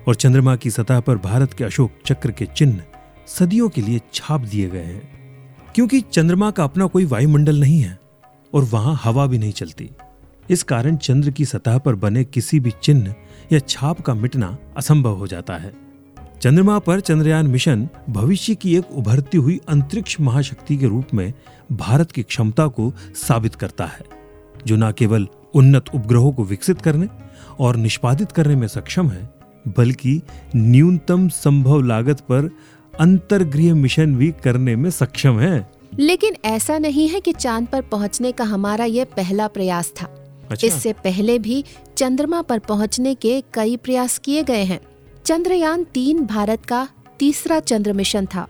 और 0.08 0.16
चंद्रमा 0.16 0.56
की 0.56 0.70
सतह 0.70 1.00
पर 1.00 1.18
भारत 1.18 1.54
के 1.54 1.64
अशोक 1.64 1.92
चक्र 2.06 2.32
के 2.32 2.46
चिन्ह 2.46 2.82
सदियों 3.28 3.70
के 3.70 3.82
लिए 3.82 4.02
छाप 4.14 4.42
दिए 4.42 4.70
गए 4.70 4.84
हैं। 4.84 5.18
क्योंकि 5.76 6.02
चंद्रमा 6.02 6.52
का 6.52 6.64
अपना 6.64 6.86
कोई 6.86 7.06
वायुमंडल 7.06 7.60
नहीं 7.60 7.80
है 7.80 8.00
और 8.58 8.64
वहाँ 8.64 9.00
हवा 9.04 9.26
भी 9.26 9.38
नहीं 9.38 9.52
चलती। 9.52 9.90
इस 10.50 10.64
कारण 10.64 10.96
चंद्र 10.96 11.32
की 11.32 11.46
सतह 11.46 11.78
पर 11.78 11.96
बने 11.96 12.24
किसी 12.24 12.60
भी 12.60 12.72
चिन्ह 12.84 13.16
या 13.54 13.60
छाप 13.60 14.02
का 14.02 14.14
मिटना 14.14 14.58
असंभव 14.78 15.16
हो 15.16 15.28
जाता 15.28 15.58
है। 15.58 15.74
चंद्रमा 16.42 16.80
पर 16.80 17.00
चंद्रयान 17.00 17.48
मिशन 17.48 17.88
भविष्य 18.10 18.56
की 18.56 18.76
एक 18.76 18.92
उभरती 18.92 19.38
हुई 19.38 19.60
अंतरिक्ष 19.70 20.20
महाशक्ति 20.20 20.78
के 20.78 20.88
रूप 20.88 21.14
में 21.14 21.34
भारत 21.72 22.12
की 22.12 22.24
क्षमता 22.24 22.68
को 22.68 22.92
साबित 23.16 23.56
करता 23.56 23.86
है, 23.86 24.06
जो 24.68 24.76
न 24.76 24.92
केवल 24.92 25.28
उन्नत 25.56 25.86
उपग्रहों 25.96 26.32
को 26.32 26.44
विकसित 26.44 26.82
करने 26.82 27.08
और 27.60 27.76
निष्पादित 27.76 28.32
करने 28.32 28.56
में 28.56 28.68
सक्षम 28.68 29.10
है, 29.10 29.30
बल्कि 29.68 30.22
न्यूनतम 30.56 31.28
संभव 31.30 31.82
लागत 31.82 32.20
पर 32.20 32.50
अंतर्गृह 33.00 33.76
मिशन 33.76 34.16
भी 34.16 34.34
करने 34.44 34.76
में 34.76 34.90
सक्षम 34.90 35.40
है। 35.40 35.77
लेकिन 36.00 36.36
ऐसा 36.46 36.78
नहीं 36.78 37.10
है 37.10 37.20
कि 37.20 37.32
चाँद 37.32 37.68
पर 37.68 37.82
पहुँचने 37.82 38.32
का 38.32 38.44
हमारा 38.44 38.86
यह 38.86 39.06
पहला 39.06 39.48
प्रयास 39.48 39.94
था। 40.02 40.06
अच्छा। 40.52 40.68
इससे 40.68 40.94
पहले 40.94 41.40
भी 41.40 41.64
चंद्रमा 41.98 42.42
पर 42.42 42.60
पहुँचने 42.60 43.16
के 43.16 43.44
कई 43.54 43.78
प्रयास 43.78 44.18
किए 44.18 44.44
गए 44.44 44.64
हैं। 44.64 44.80
चंद्रयान 45.26 45.84
तीन 45.84 46.26
भारत 46.26 46.66
का 46.66 46.88
तीसरा 47.20 47.60
चंद्र 47.60 47.94
मिशन 47.94 48.26
था 48.26 48.48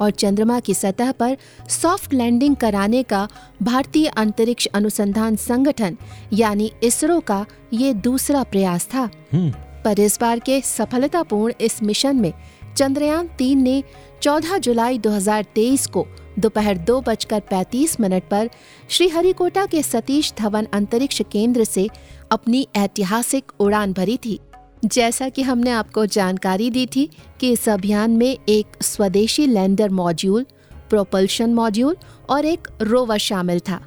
और 0.00 0.10
चंद्रमा 0.10 0.60
की 0.60 0.74
सतह 0.74 1.12
पर 1.12 1.36
सॉफ्ट 1.68 2.14
लैंडिंग 2.14 2.56
कराने 2.56 3.02
का 3.02 3.28
भारतीय 3.62 4.06
अंतरिक्ष 4.06 4.66
अनुसंधान 4.66 5.36
संगठन 5.36 5.96
यानी 6.32 6.72
इसरो 6.82 7.20
का 7.20 7.46
ये 7.72 7.94
दूसरा 7.94 8.42
प्रयास 8.42 8.88
था। 8.94 9.10
हम्म। 9.32 9.50
पर 9.84 10.00
इस 10.00 10.18
बार 10.20 10.38
के 10.38 10.60
सफलतापूर्ण 10.60 11.54
इस 11.60 11.82
मिशन 11.82 12.16
में 12.16 12.32
चंद्रयान 12.76 13.28
तीन 13.38 13.62
ने 13.62 13.84
14 14.22 14.58
जुलाई 14.58 14.98
2023 14.98 15.86
को 15.86 16.06
दोपहर 16.38 16.78
दो 16.78 17.00
बजकर 17.00 17.40
पैंतीस 17.40 18.00
मिनट 18.00 18.22
पर 18.30 18.50
श्रीहरिकोटा 18.88 19.66
के 19.66 19.82
सतीश 19.82 20.32
धवन 20.38 20.66
अंतरिक्ष 20.72 21.22
केंद्र 21.32 21.64
से 21.64 21.88
अपनी 22.30 22.66
ऐतिहासिक 22.76 23.52
उड़ान 23.60 23.92
भरी 23.92 24.16
थी। 24.16 24.38
जैसा 24.84 25.28
कि 25.28 25.42
हमने 25.42 25.70
आपको 25.70 26.06
जानकारी 26.06 26.70
दी 26.70 26.86
थी 26.86 27.08
कि 27.40 27.50
इस 27.52 27.68
अभियान 27.68 28.10
में 28.10 28.36
एक 28.48 28.82
स्वदेशी 28.82 29.46
लैंडर 29.46 29.90
मॉड्यूल 29.90 30.46
प्रोपल्शन 30.90 31.54
मॉड्यूल 31.54 31.96
और 32.30 32.44
एक 32.44 32.68
रोवर 32.82 33.18
शामिल 33.18 33.60
था 33.60 33.80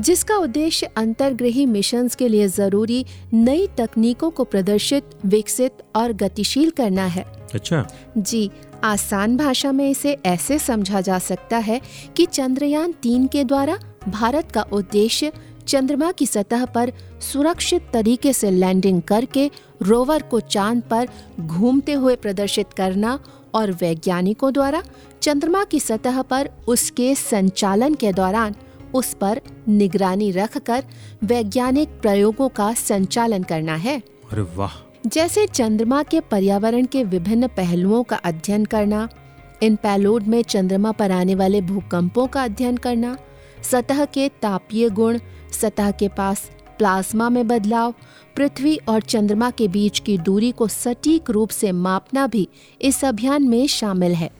जिसका 0.00 0.36
उद्देश्य 0.36 0.86
अंतर्ग्रही 0.96 1.64
मिशन 1.66 2.08
के 2.18 2.28
लिए 2.28 2.46
ज़रूरी 2.48 3.04
नई 3.34 3.66
तकनीकों 3.78 4.30
को 4.30 4.44
प्रदर्शित 4.44 5.10
विकसित 5.24 5.82
और 5.96 6.12
गतिशील 6.12 6.70
करना 6.70 7.04
है। 7.06 7.24
अच्छा। 7.54 7.86
जी 8.18 8.50
आसान 8.84 9.36
भाषा 9.36 9.72
में 9.72 9.90
इसे 9.90 10.18
ऐसे 10.26 10.58
समझा 10.58 11.00
जा 11.00 11.18
सकता 11.18 11.56
है 11.56 11.80
कि 12.16 12.26
चंद्रयान 12.26 12.92
तीन 12.92 13.26
के 13.26 13.44
द्वारा 13.44 13.78
भारत 14.08 14.52
का 14.52 14.62
उद्देश्य 14.62 15.32
चंद्रमा 15.66 16.12
की 16.12 16.26
सतह 16.26 16.64
पर 16.64 16.92
सुरक्षित 17.32 17.90
तरीके 17.92 18.32
से 18.32 18.50
लैंडिंग 18.50 19.02
करके 19.02 19.50
रोवर 19.82 20.22
को 20.22 20.40
चाँद 20.40 20.82
पर 20.82 21.08
घूमते 21.40 21.92
हुए 21.92 22.16
प्रदर्शित 22.16 22.72
करना 22.72 23.18
और 23.54 23.72
वैज्ञानिकों 23.72 24.52
द्वारा 24.52 24.82
चंद्रमा 25.22 25.64
की 25.64 25.80
सतह 25.80 26.22
पर 26.22 26.50
उसके 26.68 27.14
संचालन 27.14 27.94
के 27.94 28.12
दौरान 28.12 28.54
उस 28.94 29.14
पर 29.14 29.40
निगरानी 29.68 30.30
रखकर 30.30 30.84
वैज्ञानिक 31.24 31.88
प्रयोगों 31.88 32.48
का 32.48 32.72
संचालन 32.72 33.42
करना 33.42 33.74
है। 33.74 34.02
अरे 34.32 34.42
वाह। 34.42 34.83
जैसे 35.06 35.46
चंद्रमा 35.46 36.02
के 36.02 36.20
पर्यावरण 36.20 36.84
के 36.84 37.04
विभिन्न 37.04 37.46
पहलुओं 37.46 38.02
का 38.02 38.16
अध्ययन 38.16 38.64
करना, 38.64 39.08
इन 39.62 39.76
पैलोड 39.76 40.22
में 40.22 40.42
चंद्रमा 40.42 40.92
पर 40.92 41.10
आने 41.10 41.34
वाले 41.34 41.60
भूकंपों 41.60 42.26
का 42.26 42.44
अध्ययन 42.44 42.76
करना, 42.76 43.16
सतह 43.62 44.04
के 44.04 44.28
तापीय 44.28 44.88
गुण, 44.88 45.18
सतह 45.60 45.90
के 45.90 46.08
पास 46.08 46.50
प्लाज्मा 46.78 47.28
में 47.28 47.48
बदलाव, 47.48 47.94
पृथ्वी 48.36 48.76
और 48.88 49.00
चंद्रमा 49.00 49.50
के 49.50 49.68
बीच 49.68 49.98
की 49.98 50.18
दूरी 50.18 50.50
को 50.50 50.68
सटीक 50.68 51.30
रूप 51.30 51.48
से 51.48 51.72
मापना 51.72 52.26
भी 52.26 52.48
इस 52.82 53.04
अभियान 53.04 53.42
में 53.42 53.66
शामिल 53.66 54.14
है। 54.14 54.30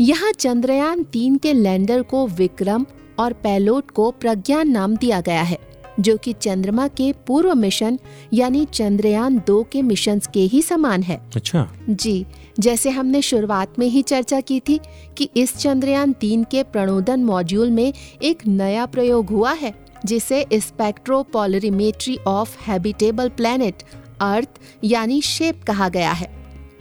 यहाँ 0.00 0.32
चंद्रयान 0.32 1.02
तीन 1.02 1.36
के 1.36 1.52
लैंडर 1.52 2.02
को 2.02 2.26
विक्रम 2.26 2.86
और 3.18 3.32
पैलोड 3.32 3.90
को 3.90 4.10
प्रज्ञान 4.10 4.68
नाम 4.68 4.96
दिया 4.96 5.20
गया 5.20 5.42
है। 5.42 5.69
जो 6.00 6.16
कि 6.16 6.32
चंद्रमा 6.32 6.86
के 6.88 7.12
पूर्व 7.26 7.54
मिशन 7.54 7.98
यानी 8.32 8.64
चंद्रयान 8.64 9.38
दो 9.46 9.62
के 9.62 9.82
मिशन 9.82 10.20
के 10.34 10.40
ही 10.40 10.62
समान 10.62 11.02
है। 11.02 11.20
अच्छा। 11.36 11.68
जी 11.90 12.26
जैसे 12.58 12.90
हमने 12.90 13.22
शुरुआत 13.22 13.78
में 13.78 13.86
ही 13.86 14.02
चर्चा 14.02 14.40
की 14.40 14.60
थी 14.60 14.80
कि 15.18 15.28
इस 15.36 15.56
चंद्रयान 15.56 16.12
तीन 16.12 16.44
के 16.44 16.62
प्रणोदन 16.62 17.24
मॉड्यूल 17.24 17.70
में 17.70 17.92
एक 18.22 18.46
नया 18.46 18.86
प्रयोग 18.86 19.30
हुआ 19.30 19.52
है 19.52 19.74
जिसे 20.04 20.44
spectropolarimetry 20.54 22.16
of 22.26 22.56
habitable 22.66 23.28
planet 23.28 23.82
earth 24.20 24.60
यानी 24.84 25.20
शेप 25.22 25.62
कहा 25.64 25.88
गया 25.88 26.12
है। 26.12 26.28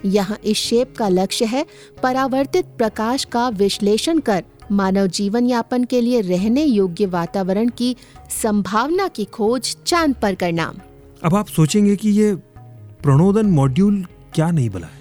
यहाँ 0.05 0.37
इस 0.45 0.57
शेप 0.57 0.93
का 0.97 1.07
लक्ष्य 1.09 1.45
है 1.45 1.65
परावर्तित 2.03 2.65
प्रकाश 2.77 3.23
का 3.23 3.47
विश्लेषण 3.49 4.19
कर 4.19 4.43
मानव 4.71 5.07
जीवन 5.07 5.45
यापन 5.45 5.83
के 5.83 6.01
लिए 6.01 6.21
रहने 6.21 6.63
योग्य 6.63 7.05
वातावरण 7.05 7.69
की 7.69 7.95
संभावना 8.41 9.07
की 9.07 9.25
खोज 9.25 9.77
चाँद 9.85 10.15
पर 10.21 10.35
करना। 10.35 10.73
अब 11.23 11.35
आप 11.35 11.47
सोचेंगे 11.47 11.95
कि 11.95 12.09
ये 12.09 12.35
प्रणोदन 13.03 13.45
मॉड्यूल 13.45 14.05
क्या 14.35 14.51
नहीं 14.51 14.69
बला 14.69 14.87
है? 14.87 14.99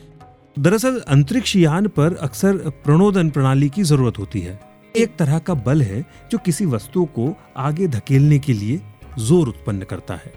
दरअसल, 0.59 1.01
अंतरिक्ष 1.09 1.57
यान 1.57 1.87
पर 1.87 2.15
अक्सर 2.15 2.57
प्रणोदन 2.57 3.31
प्रणाली 3.31 3.69
की 3.69 3.83
ज़रूरत 3.83 4.19
होती 4.19 4.41
है। 4.41 4.61
एक 4.97 5.17
तरह 5.17 5.39
का 5.39 5.55
बल 5.55 5.83
है 5.83 6.07
जो 6.31 6.39
किसी 6.39 6.67
वस्तु 6.67 7.05
को 7.05 7.37
आगे 7.57 7.89
धकेलने 7.89 8.39
के 8.39 8.53
लिए 8.53 8.81
ज़ोर 9.19 9.49
उत्पन्न 9.49 9.83
करता 9.83 10.15
है। 10.15 10.33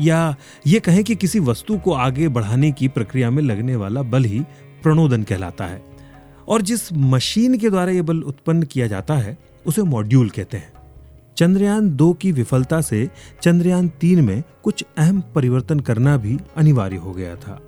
या 0.00 0.36
ये 0.66 0.80
कहें 0.80 1.04
कि 1.04 1.14
किसी 1.14 1.40
वस्तु 1.40 1.78
को 1.78 1.92
आगे 1.92 2.28
बढ़ाने 2.28 2.72
की 2.72 2.88
प्रक्रिया 2.88 3.30
में 3.30 3.42
लगने 3.42 3.76
वाला 3.76 4.02
बल 4.02 4.24
ही 4.24 4.40
प्रणोदन 4.82 5.22
कहलाता 5.22 5.64
है। 5.64 5.95
और 6.48 6.62
जिस 6.62 6.92
मशीन 6.92 7.58
के 7.58 7.70
द्वारा 7.70 7.92
यह 7.92 8.02
बल 8.02 8.22
उत्पन्न 8.22 8.62
किया 8.62 8.86
जाता 8.86 9.14
है, 9.14 9.38
उसे 9.66 9.82
मॉड्यूल 9.82 10.28
कहते 10.28 10.56
हैं। 10.56 10.72
चंद्रयान 11.36 11.96
दो 11.96 12.12
की 12.12 12.32
विफलता 12.32 12.80
से 12.80 13.10
चंद्रयान 13.42 13.88
तीन 13.88 14.24
में 14.24 14.42
कुछ 14.62 14.84
अहम 14.98 15.22
परिवर्तन 15.34 15.80
करना 15.80 16.16
भी 16.16 16.38
अनिवार्य 16.56 16.96
हो 16.96 17.12
गया 17.12 17.36
था। 17.36 17.62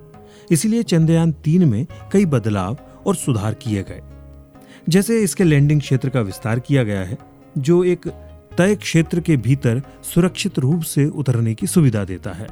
इसलिए 0.51 0.83
चंद्रयान 0.83 1.31
तीन 1.31 1.65
में 1.65 1.87
कई 2.11 2.25
बदलाव 2.25 2.77
और 3.05 3.15
सुधार 3.15 3.53
किए 3.53 3.83
गए। 3.83 4.01
जैसे 4.89 5.21
इसके 5.21 5.43
लैंडिंग 5.43 5.81
क्षेत्र 5.81 6.09
का 6.09 6.21
विस्तार 6.21 6.59
किया 6.59 6.83
गया 6.83 7.01
है, 7.01 7.17
जो 7.57 7.83
एक 7.83 8.07
तय 8.57 8.75
क्षेत्र 8.75 9.19
के 9.19 9.37
भीतर 9.37 9.81
सुरक्षित 10.03 10.59
रूप 10.59 10.81
से 10.81 11.05
उतरने 11.05 11.55
की 11.55 11.67
सुविधा 11.67 12.03
देता 12.03 12.31
है। 12.31 12.47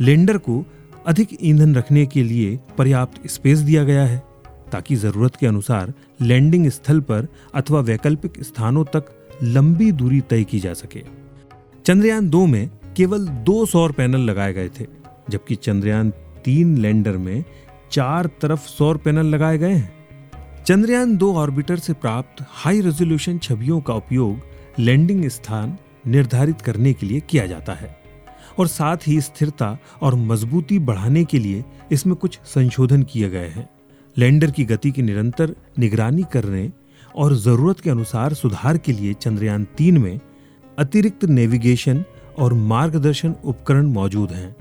लैंडर 0.00 0.38
को 0.38 0.66
अधिक 1.06 1.28
ईंधन 1.42 1.74
रखने 1.74 2.06
के 2.06 2.22
लिए 2.22 2.60
पर्याप्त 2.78 3.26
स्पेस 3.26 3.58
दिया 3.58 3.84
गया 3.84 4.04
है। 4.04 4.25
ताकि 4.72 4.96
ज़रूरत 4.96 5.36
के 5.36 5.46
अनुसार 5.46 5.92
लैंडिंग 6.22 6.68
स्थल 6.70 7.00
पर 7.00 7.28
अथवा 7.54 7.80
वैकल्पिक 7.82 8.42
स्थानों 8.42 8.84
तक 8.86 9.12
लंबी 9.42 9.90
दूरी 9.92 10.20
तय 10.20 10.44
की 10.44 10.58
जा 10.58 10.72
सके। 10.74 11.02
चंद्रयान 11.86 12.28
दो 12.30 12.44
में 12.46 12.68
केवल 12.96 13.26
दो 13.26 13.64
सौर 13.66 13.92
पैनल 13.92 14.20
लगाए 14.20 14.52
गए 14.52 14.68
थे, 14.68 14.86
जबकि 15.30 15.54
चंद्रयान 15.54 16.10
तीन 16.44 16.76
लैंडर 16.78 17.16
में 17.18 17.44
चार 17.92 18.26
तरफ़ 18.42 18.66
सौर 18.68 18.96
पैनल 18.96 19.26
लगाए 19.26 19.58
गए 19.58 19.72
हैं। 19.72 20.64
चंद्रयान 20.64 21.16
दो 21.16 21.32
ऑर्बिटर 21.34 21.78
से 21.78 21.92
प्राप्त 21.92 22.44
हाई 22.54 22.80
रेजोल्यूशन 22.80 23.38
छवियों 23.38 23.80
का 23.80 23.94
उपयोग 23.94 24.78
लैंडिंग 24.78 25.28
स्थान 25.28 25.76
निर्धारित 26.06 26.60
करने 26.60 26.92
के 26.92 27.06
लिए 27.06 27.20
किया 27.20 27.46
जाता 27.46 27.72
है, 27.72 27.96
और 28.58 28.66
साथ 28.66 29.06
ही 29.06 29.20
स्थिरता 29.20 29.76
और 30.02 30.14
मजबूती 30.14 30.78
बढ़ाने 30.80 31.24
के 31.24 31.38
लिए 31.38 31.64
इसमें 31.92 32.14
कुछ 32.16 32.38
संशोधन 32.44 33.02
किए 33.02 33.28
गए 33.30 33.48
हैं। 33.48 33.68
लैंडर 34.18 34.50
की 34.50 34.64
गति 34.64 34.90
की 34.90 35.02
निरंतर 35.02 35.54
निगरानी 35.78 36.22
करने 36.32 36.70
और 37.16 37.34
ज़रूरत 37.34 37.80
के 37.80 37.90
अनुसार 37.90 38.34
सुधार 38.34 38.78
के 38.78 38.92
लिए 38.92 39.14
चंद्रयान 39.14 39.64
तीन 39.78 39.98
में 39.98 40.20
अतिरिक्त 40.78 41.24
नेविगेशन 41.24 42.04
और 42.38 42.54
मार्गदर्शन 42.54 43.34
उपकरण 43.44 43.86
मौजूद 43.86 44.30
हैं। 44.32 44.54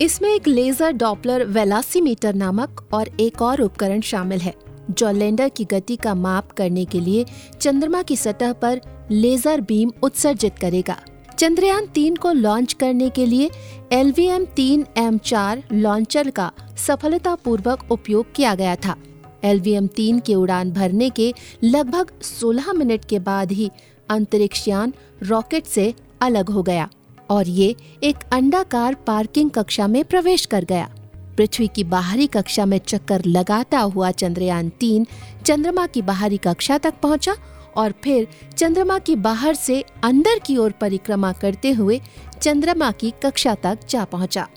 इसमें 0.00 0.28
एक 0.34 0.46
लेजर 0.48 0.92
डॉपलर 0.92 1.44
वेलासीमीटर 1.46 2.34
नामक 2.34 2.86
और 2.92 3.08
एक 3.20 3.42
और 3.42 3.60
उपकरण 3.60 4.00
शामिल 4.00 4.40
है, 4.40 4.54
जो 4.90 5.10
लैंडर 5.10 5.48
की 5.48 5.64
गति 5.64 5.96
का 5.96 6.14
माप 6.14 6.52
करने 6.52 6.84
के 6.84 7.00
लिए 7.00 7.24
चंद्रमा 7.60 8.02
की 8.02 8.16
सतह 8.16 8.52
पर 8.52 8.80
लेजर 9.10 9.60
बीम 9.60 9.90
उत्सर्जित 10.02 10.58
करेगा। 10.58 10.96
चंद्रयान 11.38 11.86
तीन 11.86 12.16
को 12.16 12.32
लॉन्च 12.32 12.72
करने 12.72 13.08
के 13.10 13.24
लिए 13.26 13.50
एल 13.92 14.12
वी 14.12 14.26
एम 14.26 14.44
तीन 14.56 14.84
एम 14.96 15.18
चार 15.18 15.62
लॉन्चर 15.72 16.30
का 16.30 16.50
सफलतापूर्वक 16.86 17.90
उपयोग 17.90 18.32
किया 18.34 18.54
गया 18.54 18.74
था। 18.76 18.96
एल 19.44 19.60
वी 19.60 19.72
एम 19.72 19.86
तीन 19.86 20.18
के 20.18 20.34
उड़ान 20.34 20.70
भरने 20.72 21.08
के 21.10 21.32
लगभग 21.64 22.12
16 22.22 22.74
मिनट 22.74 23.04
के 23.04 23.18
बाद 23.18 23.52
ही 23.52 23.70
अंतरिक्ष 24.10 24.68
यान 24.68 24.92
रॉकेट 25.22 25.66
से 25.66 25.92
अलग 26.20 26.50
हो 26.50 26.62
गया 26.62 26.88
और 27.30 27.48
ये 27.48 27.74
एक 28.02 28.16
अंडाकार 28.32 28.94
पार्किंग 29.06 29.50
कक्षा 29.50 29.86
में 29.86 30.04
प्रवेश 30.04 30.46
कर 30.46 30.64
गया। 30.64 30.88
पृथ्वी 31.36 31.66
की 31.66 31.84
बाहरी 31.84 32.26
कक्षा 32.26 32.66
में 32.66 32.78
चक्कर 32.78 33.24
लगाता 33.24 33.78
हुआ 33.78 34.10
चंद्रयान 34.10 34.68
तीन 34.80 35.06
चंद्रमा 35.46 35.86
की 35.86 36.02
बाहरी 36.02 36.36
कक्षा 36.36 36.78
तक 36.78 36.94
पहुँचा 37.02 37.36
और 37.76 37.94
फिर 38.04 38.26
चंद्रमा 38.56 38.98
की 38.98 39.16
बाहर 39.16 39.54
से 39.54 39.84
अंदर 40.04 40.38
की 40.38 40.56
ओर 40.56 40.70
परिक्रमा 40.70 41.32
करते 41.32 41.72
हुए 41.72 42.00
चंद्रमा 42.42 42.90
की 42.90 43.12
कक्षा 43.22 43.54
तक 43.54 43.78
जा 43.88 44.04
पहुँचा। 44.04 44.48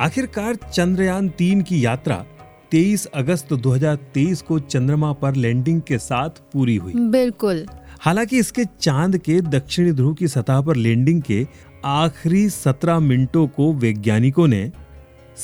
आखिरकार 0.00 0.54
चंद्रयान 0.54 1.28
तीन 1.28 1.62
की 1.62 1.84
यात्रा 1.84 2.24
23 2.72 3.06
अगस्त 3.06 3.52
2023 3.52 4.42
को 4.42 4.58
चंद्रमा 4.58 5.12
पर 5.12 5.34
लैंडिंग 5.34 5.80
के 5.80 5.98
साथ 5.98 6.30
पूरी 6.52 6.76
हुई। 6.76 6.92
बिल्कुल। 6.92 7.66
हालाँकि 8.00 8.38
इसके 8.38 8.64
चाँद 8.80 9.16
के 9.18 9.40
दक्षिणी 9.40 9.92
ध्रुव 9.92 10.14
की 10.14 10.28
सतह 10.28 10.60
पर 10.60 10.76
लैंडिंग 10.76 11.22
के 11.22 11.46
आखिरी 11.84 12.48
17 12.50 12.98
मिनटों 13.00 13.46
को 13.46 13.72
वैज्ञानिकों 13.72 14.46
ने 14.48 14.72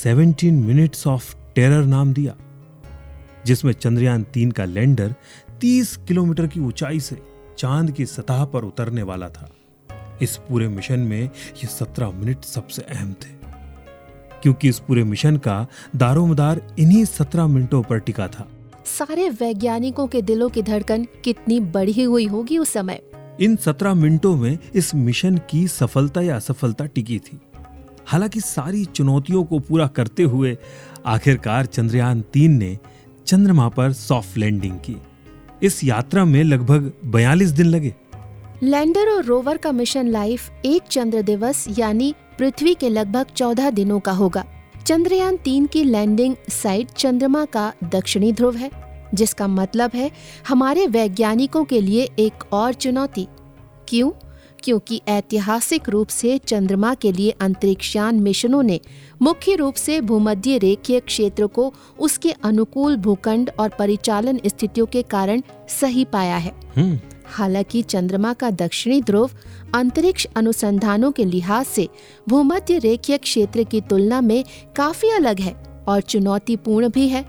17 0.05 0.51
मिनट्स 0.51 1.07
ऑफ़ 1.07 1.35
टेरर 1.55 1.83
नाम 1.85 2.13
दिया 2.13 2.35
जिसमें 3.45 3.73
चंद्रयान 3.73 4.23
तीन 4.23 4.51
का 4.51 4.65
लैंडर 4.65 5.15
30 5.63 5.97
किलोमीटर 6.07 6.47
की 6.47 6.59
ऊंचाई 6.59 6.99
से 6.99 7.17
चाँद 7.57 7.91
की 7.91 8.05
सतह 8.05 8.43
पर 8.45 8.63
उतरने 8.63 9.03
वाला 9.03 9.29
था। 9.29 9.49
इस 10.21 10.35
पूरे 10.37 10.67
मिशन 10.67 10.99
में 10.99 11.21
ये 11.21 11.67
17 11.67 12.11
मिनट 12.11 12.43
सबसे 12.43 12.81
अहम 12.81 13.13
थे 13.13 13.29
क्योंकि 14.43 14.69
इस 14.69 14.79
पूरे 14.79 15.03
मिशन 15.03 15.37
का 15.37 15.67
दारोमदार 15.95 16.75
इन्हीं 16.79 17.05
17 17.05 17.47
मिनटों 17.47 17.81
पर 17.83 17.99
टिका 17.99 18.27
था। 18.27 18.47
सारे 18.85 19.29
वैज्ञानिकों 19.29 20.07
के 20.07 20.21
दिलों 20.21 20.49
की 20.49 20.61
धड़कन 20.61 21.07
कितनी 21.23 21.59
बढ़ी 21.59 22.03
हुई 22.03 22.25
होगी 22.25 22.57
उस 22.57 22.73
समय। 22.73 23.01
इन 23.41 23.55
17 23.55 23.93
मिनटों 23.93 24.35
में 24.35 24.57
इस 24.75 24.95
मिशन 24.95 25.39
की 25.49 25.67
सफलता 25.67 26.21
या 26.21 26.35
असफलता 26.35 26.85
टिकी 26.85 27.19
थी। 27.19 27.39
हालाँकि 28.05 28.41
सारी 28.41 28.85
चुनौतियों 28.85 29.43
को 29.43 29.59
पूरा 29.59 29.87
करते 29.87 30.23
हुए 30.23 30.57
आखिरकार 31.05 31.65
चंद्रयान 31.65 32.21
तीन 32.21 32.57
ने 32.57 32.77
चंद्रमा 33.27 33.69
पर 33.69 33.93
सॉफ्ट 33.93 34.37
लैंडिंग 34.37 34.79
की। 34.79 34.97
इस 35.63 35.83
यात्रा 35.83 36.25
में 36.25 36.43
लगभग 36.43 36.91
42 37.05 37.51
दिन 37.51 37.65
लगे। 37.65 37.93
लैंडर 38.63 39.09
और 39.09 39.23
रोवर 39.23 39.57
का 39.57 39.71
मिशन 39.71 40.07
लाइफ 40.07 40.51
एक 40.65 40.81
चंद्र 40.81 41.21
दिवस 41.21 41.65
यानी 41.79 42.13
पृथ्वी 42.39 42.73
के 42.73 42.89
लगभग 42.89 43.25
14 43.35 43.69
दिनों 43.69 43.99
का 43.99 44.11
होगा। 44.11 44.45
चंद्रयान 44.85 45.37
तीन 45.37 45.65
की 45.65 45.83
लैंडिंग 45.83 46.35
साइट 46.49 46.89
चंद्रमा 46.89 47.45
का 47.45 47.73
दक्षिणी 47.83 48.31
ध्रुव 48.33 48.55
है, 48.55 48.71
जिसका 49.13 49.47
मतलब 49.47 49.91
है 49.95 50.11
हमारे 50.47 50.87
वैज्ञानिकों 50.87 51.63
के 51.63 51.81
लिए 51.81 52.09
एक 52.19 52.53
और 52.53 52.73
चुनौती। 52.73 53.27
क्यों? 53.89 54.11
क्योंकि 54.63 55.01
ऐतिहासिक 55.07 55.89
रूप 55.89 56.07
से 56.07 56.37
चंद्रमा 56.37 56.93
के 56.93 57.11
लिए 57.11 57.31
अंतरिक्षयान 57.31 58.15
मिशनों 58.15 58.63
ने 58.63 58.79
मुख्य 59.21 59.55
रूप 59.55 59.75
से 59.75 60.01
भूमध्य 60.01 60.57
रेखीय 60.57 60.99
क्षेत्र 60.99 61.47
को 61.47 61.73
उसके 61.99 62.31
अनुकूल 62.31 62.97
भूखंड 62.97 63.51
और 63.59 63.69
परिचालन 63.69 64.39
स्थितियों 64.45 64.85
के 64.85 65.01
कारण 65.01 65.41
सही 65.69 66.05
पाया 66.05 66.37
है। 66.37 66.53
हम्म। 66.77 66.99
हालाँकि 67.25 67.81
चंद्रमा 67.81 68.33
का 68.33 68.49
दक्षिणी 68.51 69.01
ध्रुव 69.01 69.29
अंतरिक्ष 69.75 70.27
अनुसंधानों 70.35 71.11
के 71.11 71.25
लिहाज 71.25 71.65
से 71.65 71.89
भूमध्य 72.29 72.77
रेखीय 72.77 73.17
क्षेत्र 73.17 73.63
की 73.63 73.81
तुलना 73.81 74.21
में 74.21 74.43
काफ़ी 74.75 75.09
अलग 75.09 75.39
है 75.39 75.55
और 75.87 76.01
चुनौतीपूर्ण 76.01 76.89
भी 76.89 77.07
है। 77.07 77.25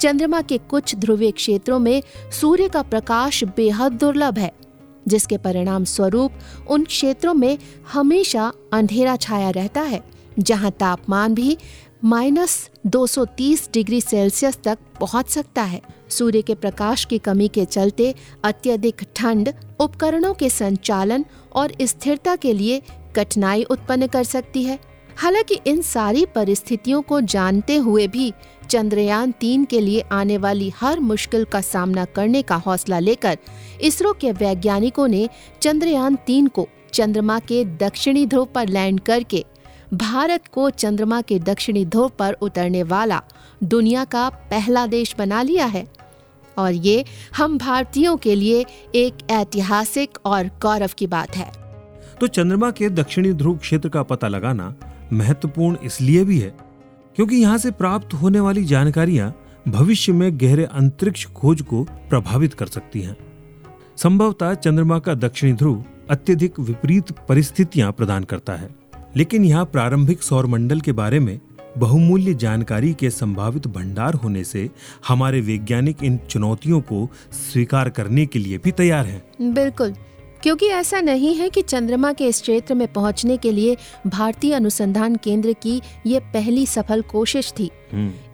चंद्रमा 0.00 0.42
के 0.42 0.58
कुछ 0.58 0.96
ध्रुवीय 0.96 1.30
क्षेत्रों 1.30 1.78
में 1.78 2.02
सूर्य 2.40 2.68
का 2.68 2.82
प्रकाश 2.82 3.44
बेहद 3.44 3.92
दुर्लभ 3.92 4.38
है। 4.38 4.63
जिसके 5.08 5.36
परिणाम 5.36 5.84
स्वरूप 5.84 6.32
उन 6.68 6.84
क्षेत्रों 6.84 7.34
में 7.34 7.58
हमेशा 7.92 8.52
अंधेरा 8.72 9.16
छाया 9.16 9.50
रहता 9.50 9.80
है, 9.80 10.02
जहाँ 10.38 10.70
तापमान 10.70 11.34
भी 11.34 11.56
माइनस 12.04 12.70
230 12.86 13.68
डिग्री 13.72 14.00
सेल्सियस 14.00 14.58
तक 14.64 14.78
पहुँच 15.00 15.28
सकता 15.28 15.62
है। 15.62 15.80
सूर्य 16.08 16.42
के 16.42 16.54
प्रकाश 16.54 17.04
की 17.04 17.18
कमी 17.18 17.48
के 17.48 17.64
चलते 17.64 18.14
अत्यधिक 18.44 19.02
ठंड 19.16 19.52
उपकरणों 19.80 20.32
के 20.34 20.50
संचालन 20.50 21.24
और 21.52 21.72
स्थिरता 21.82 22.36
के 22.36 22.52
लिए 22.52 22.82
कठिनाई 23.16 23.62
उत्पन्न 23.62 24.06
कर 24.06 24.24
सकती 24.24 24.62
है। 24.62 24.78
हालाँकि 25.16 25.60
इन 25.66 25.82
सारी 25.82 26.24
परिस्थितियों 26.26 27.02
को 27.02 27.20
जानते 27.20 27.76
हुए 27.76 28.06
भी 28.08 28.32
चंद्रयान 28.70 29.32
तीन 29.32 29.64
के 29.64 29.80
लिए 29.80 30.00
आने 30.12 30.38
वाली 30.38 30.72
हर 30.76 31.00
मुश्किल 31.00 31.44
का 31.44 31.60
सामना 31.60 32.04
करने 32.04 32.42
का 32.42 32.56
हौसला 32.56 32.98
लेकर 32.98 33.38
इसरो 33.80 34.12
के 34.12 34.32
वैज्ञानिकों 34.32 35.08
ने 35.08 35.28
चंद्रयान 35.62 36.16
तीन 36.26 36.46
को 36.46 36.68
चंद्रमा 36.92 37.38
के 37.38 37.64
दक्षिणी 37.64 38.26
ध्रुव 38.26 38.44
पर 38.44 38.68
लैंड 38.68 39.00
करके 39.00 39.44
भारत 39.94 40.46
को 40.52 40.70
चंद्रमा 40.70 41.20
के 41.20 41.38
दक्षिणी 41.38 41.84
ध्रुव 41.86 42.08
पर 42.08 42.32
उतरने 42.32 42.82
वाला 42.82 43.22
दुनिया 43.62 44.04
का 44.04 44.28
पहला 44.28 44.86
देश 44.86 45.14
बना 45.18 45.42
लिया 45.42 45.66
है। 45.66 45.86
और 46.58 46.72
ये 46.72 47.04
हम 47.36 47.58
भारतीयों 47.58 48.16
के 48.16 48.34
लिए 48.34 48.64
एक 48.94 49.30
ऐतिहासिक 49.30 50.18
और 50.24 50.46
गौरव 50.62 50.90
की 50.98 51.06
बात 51.06 51.36
है। 51.36 51.50
तो 52.20 52.26
चंद्रमा 52.26 52.70
के 52.70 52.90
दक्षिणी 52.90 53.32
ध्रुव 53.32 53.56
क्षेत्र 53.56 53.88
का 53.88 54.02
पता 54.02 54.28
लगाना 54.28 54.74
महत्वपूर्ण 55.14 55.76
इसलिए 55.84 56.24
भी 56.24 56.38
है, 56.38 56.54
क्योंकि 57.16 57.36
यहाँ 57.36 57.58
से 57.58 57.70
प्राप्त 57.72 58.14
होने 58.14 58.40
वाली 58.40 58.64
जानकारियाँ 58.64 59.32
भविष्य 59.68 60.12
में 60.12 60.30
गहरे 60.40 60.64
अंतरिक्ष 60.64 61.26
खोज 61.26 61.62
को 61.62 61.82
प्रभावित 62.10 62.54
कर 62.54 62.66
सकती 62.68 63.00
हैं। 63.00 63.16
संभवतः 63.96 64.54
चंद्रमा 64.54 64.98
का 64.98 65.14
दक्षिणी 65.16 65.52
ध्रुव 65.52 65.84
अत्यधिक 66.10 66.58
विपरीत 66.60 67.12
परिस्थितियाँ 67.28 67.92
प्रदान 67.92 68.24
करता 68.24 68.54
है, 68.54 68.68
लेकिन 69.16 69.44
यहाँ 69.44 69.64
प्रारंभिक 69.64 70.22
सौर 70.22 70.46
मंडल 70.46 70.80
के 70.80 70.92
बारे 70.92 71.20
में 71.20 71.38
बहुमूल्य 71.78 72.34
जानकारी 72.34 72.92
के 72.94 73.10
संभावित 73.10 73.66
भंडार 73.68 74.14
होने 74.14 74.42
से 74.44 74.68
हमारे 75.08 75.40
वैज्ञानिक 75.40 76.02
इन 76.04 76.18
चुनौतियों 76.30 76.80
को 76.82 77.08
स्वीकार 77.32 77.88
करने 77.90 78.26
के 78.26 78.38
लिए 78.38 78.58
भी 78.58 78.72
तैयार 78.72 79.06
हैं। 79.06 79.54
बिल्कुल। 79.54 79.94
क्योंकि 80.44 80.66
ऐसा 80.66 81.00
नहीं 81.00 81.34
है 81.34 81.50
कि 81.50 81.62
चंद्रमा 81.62 82.12
के 82.12 82.26
इस 82.26 82.40
क्षेत्र 82.42 82.74
में 82.74 82.92
पहुँचने 82.92 83.36
के 83.36 83.52
लिए 83.52 83.76
भारतीय 84.06 84.52
अनुसंधान 84.52 85.16
केंद्र 85.16 85.52
की 85.52 85.82
ये 86.06 86.20
पहली 86.20 86.66
सफल 86.66 87.02
कोशिश 87.02 87.52
थी। 87.52 87.70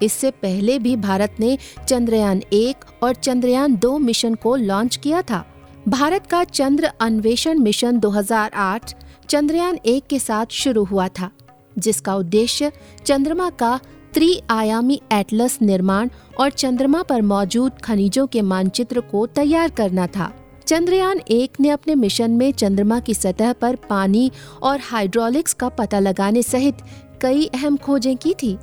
इससे 0.03 0.31
पहले 0.31 0.79
भी 0.79 0.97
भारत 0.97 1.37
ने 1.41 1.59
चंद्रयान 1.89 2.43
एक 2.53 2.77
और 3.03 3.15
चंद्रयान 3.15 3.77
दो 3.77 3.99
मिशन 3.99 4.35
को 4.35 4.57
लॉन्च 4.57 4.97
किया 4.97 5.23
था। 5.23 5.47
भारत 5.89 6.27
का 6.27 6.45
चंद्र 6.45 6.91
अन्वेषण 7.01 7.59
मिशन 7.59 7.99
2008 7.99 8.95
चंद्रयान 9.29 9.79
एक 9.87 10.07
के 10.07 10.19
साथ 10.19 10.47
शुरू 10.51 10.85
हुआ 10.85 11.09
था 11.09 11.31
जिसका 11.79 12.15
उद्देश्य 12.15 12.73
चंद्रमा 13.07 13.51
का 13.51 13.81
त्रिआयामी 14.15 15.01
एटलस 15.13 15.59
निर्माण 15.63 16.09
और 16.41 16.51
चंद्रमा 16.51 17.03
पर 17.03 17.23
मौजूद 17.23 17.73
खनिजों 17.73 18.27
के 18.27 18.43
मानचित्र 18.43 19.01
को 19.01 19.27
तैयार 19.27 19.71
करना 19.71 20.07
था। 20.07 20.33
चंद्रयान 20.71 21.21
एक 21.31 21.61
ने 21.61 21.69
अपने 21.69 21.95
मिशन 21.95 22.31
में 22.31 22.53
चंद्रमा 22.53 23.01
की 23.01 23.15
सतह 23.15 23.53
पर 23.53 23.77
पानी 23.77 24.31
और 24.63 24.81
हाइड्रोलिक्स 24.81 25.53
का 25.53 25.69
पता 25.69 25.99
लगाने 25.99 26.43
सहित 26.43 26.75
कई 27.23 27.47
अहम 27.47 27.77
खोजें 27.77 28.17
की 28.17 28.35
थी। 28.35 28.59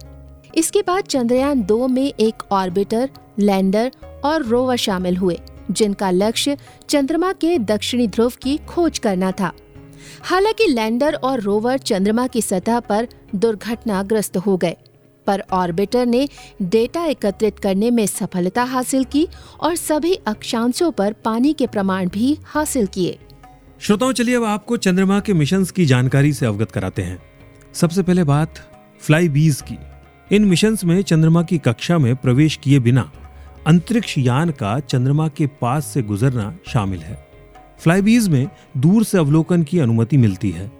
इसके 0.55 0.81
बाद 0.81 1.03
चंद्रयान 1.03 1.63
दो 1.63 1.87
में 1.87 2.13
एक 2.19 2.33
ऑर्बिटर, 2.51 3.09
लैंडर 3.39 3.91
और 4.25 4.43
रोवर 4.43 4.75
शामिल 4.75 5.17
हुए, 5.17 5.39
जिनका 5.71 6.11
लक्ष्य 6.11 6.57
चंद्रमा 6.89 7.33
के 7.33 7.59
दक्षिणी 7.59 8.07
ध्रुव 8.07 8.33
की 8.41 8.57
खोज 8.57 8.99
करना 8.99 9.31
था। 9.31 9.51
हालाँकि 10.21 10.67
लैंडर 10.67 11.13
और 11.13 11.39
रोवर 11.39 11.77
चंद्रमा 11.77 12.27
की 12.27 12.41
सतह 12.41 12.79
पर 12.79 13.07
दुर्घटनाग्रस्त 13.35 14.37
हो 14.37 14.57
गए। 14.57 14.75
पर 15.27 15.43
ऑर्बिटर 15.51 16.05
ने 16.05 16.27
डेटा 16.61 17.05
एकत्रित 17.05 17.59
करने 17.59 17.91
में 17.91 18.05
सफलता 18.05 18.63
हासिल 18.63 19.03
की 19.03 19.27
और 19.59 19.75
सभी 19.75 20.13
अक्षांशों 20.13 20.91
पर 20.91 21.13
पानी 21.13 21.53
के 21.53 21.67
प्रमाण 21.67 22.09
भी 22.09 22.37
हासिल 22.45 22.85
किए। 22.85 23.19
श्रोताओं, 23.79 24.11
चलिए 24.11 24.35
अब 24.35 24.43
आपको 24.43 24.77
चंद्रमा 24.77 25.19
के 25.19 25.33
मिशंस 25.33 25.71
की 25.71 25.85
जानकारी 25.85 26.33
से 26.33 26.45
अवगत 26.45 26.71
कराते 26.71 27.01
हैं। 27.01 27.19
सबसे 27.73 28.03
पहले 28.03 28.23
बात 28.23 28.55
फ्लाई 28.99 29.29
बीज 29.29 29.61
की। 29.61 29.77
इन 30.35 30.45
मिशंस 30.45 30.83
में 30.83 31.01
चंद्रमा 31.01 31.43
की 31.43 31.57
कक्षा 31.57 31.97
में 31.97 32.15
प्रवेश 32.15 32.55
किए 32.63 32.79
बिना 32.79 33.11
अंतरिक्ष 33.67 34.17
यान 34.17 34.49
का 34.51 34.79
चंद्रमा 34.79 35.27
के 35.27 35.47
पास 35.47 35.85
से 35.85 36.01
गुजरना 36.01 36.57
शामिल 36.67 36.99
है। 36.99 37.27
फ्लाईबीज 37.79 38.27
में 38.27 38.47
दूर 38.77 39.03
से 39.03 39.17
अवलोकन 39.17 39.63
की 39.63 39.79
अनुमति 39.79 40.17
मिलती 40.17 40.51
है। 40.51 40.71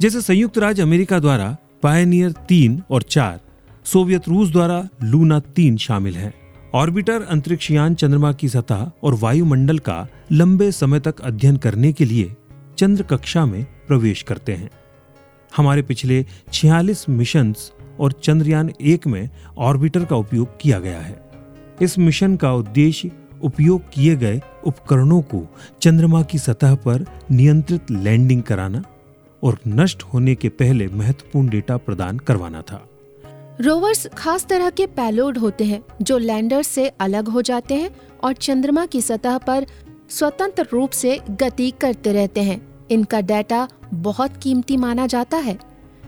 जैसे 0.00 0.20
संयुक्त 0.20 0.58
राज्य 0.58 0.82
अमेरिका 0.82 1.18
द्वारा 1.18 1.56
पायनियर 1.82 2.32
तीन 2.32 2.82
और 2.90 3.02
चार 3.02 3.40
सोवियत 3.92 4.28
रूस 4.28 4.50
द्वारा 4.50 4.88
लूना 5.02 5.40
तीन 5.40 5.76
शामिल 5.76 6.16
है। 6.16 6.34
ऑर्बिटर 6.74 7.22
अंतरिक्ष 7.22 7.70
यान 7.70 7.94
चंद्रमा 7.94 8.32
की 8.32 8.48
सतह 8.48 8.90
और 9.02 9.14
वायुमंडल 9.14 9.78
का 9.78 10.08
लंबे 10.32 10.72
समय 10.72 11.00
तक 11.00 11.20
अध्ययन 11.20 11.56
करने 11.56 11.92
के 11.92 12.04
लिए 12.04 12.36
चंद्र 12.78 13.02
कक्षा 13.02 13.46
में 13.46 13.64
प्रवेश 13.64 14.22
करते 14.22 14.52
हैं। 14.52 14.70
हमारे 15.56 15.82
पिछले 15.82 16.26
46 16.52 17.08
मिशंस 17.08 17.72
और 18.00 18.12
चंद्रयान 18.12 18.70
एक 18.80 19.06
में 19.06 19.30
ऑर्बिटर 19.58 20.04
का 20.04 20.16
उपयोग 20.16 20.48
किया 20.60 20.78
गया 20.78 21.00
है। 21.00 21.30
इस 21.82 21.98
मिशन 21.98 22.36
का 22.36 22.52
उद्देश्य 22.52 23.10
उपयोग 23.42 23.82
किए 23.92 24.16
गए 24.16 24.40
उपकरणों 24.64 25.22
को 25.22 25.46
चंद्रमा 25.82 26.22
की 26.22 26.38
सतह 26.38 26.74
पर 26.74 27.06
नियंत्रित 27.30 27.90
लैंडिंग 27.90 28.42
कराना 28.42 28.82
और 29.42 29.58
नष्ट 29.68 30.02
होने 30.02 30.34
के 30.34 30.48
पहले 30.48 30.88
महत्वपूर्ण 30.88 31.48
डेटा 31.48 31.76
प्रदान 31.76 32.18
करवाना 32.18 32.62
था। 32.62 32.86
रोवर्स 33.60 34.06
खास 34.06 34.46
तरह 34.46 34.70
के 34.70 34.86
पैलोड 34.86 35.38
होते 35.38 35.64
हैं, 35.64 35.84
जो 36.02 36.18
लैंडर 36.18 36.62
से 36.62 36.88
अलग 36.88 37.28
हो 37.28 37.42
जाते 37.42 37.74
हैं 37.74 37.96
और 38.24 38.32
चंद्रमा 38.32 38.86
की 38.86 39.00
सतह 39.00 39.38
पर 39.38 39.66
स्वतंत्र 40.10 40.66
रूप 40.72 40.90
से 40.90 41.20
गति 41.30 41.70
करते 41.70 42.12
रहते 42.12 42.42
हैं। 42.42 42.86
इनका 42.90 43.20
डाटा 43.20 43.68
बहुत 43.94 44.36
कीमती 44.42 44.76
माना 44.76 45.06
जाता 45.06 45.36
है। 45.36 45.58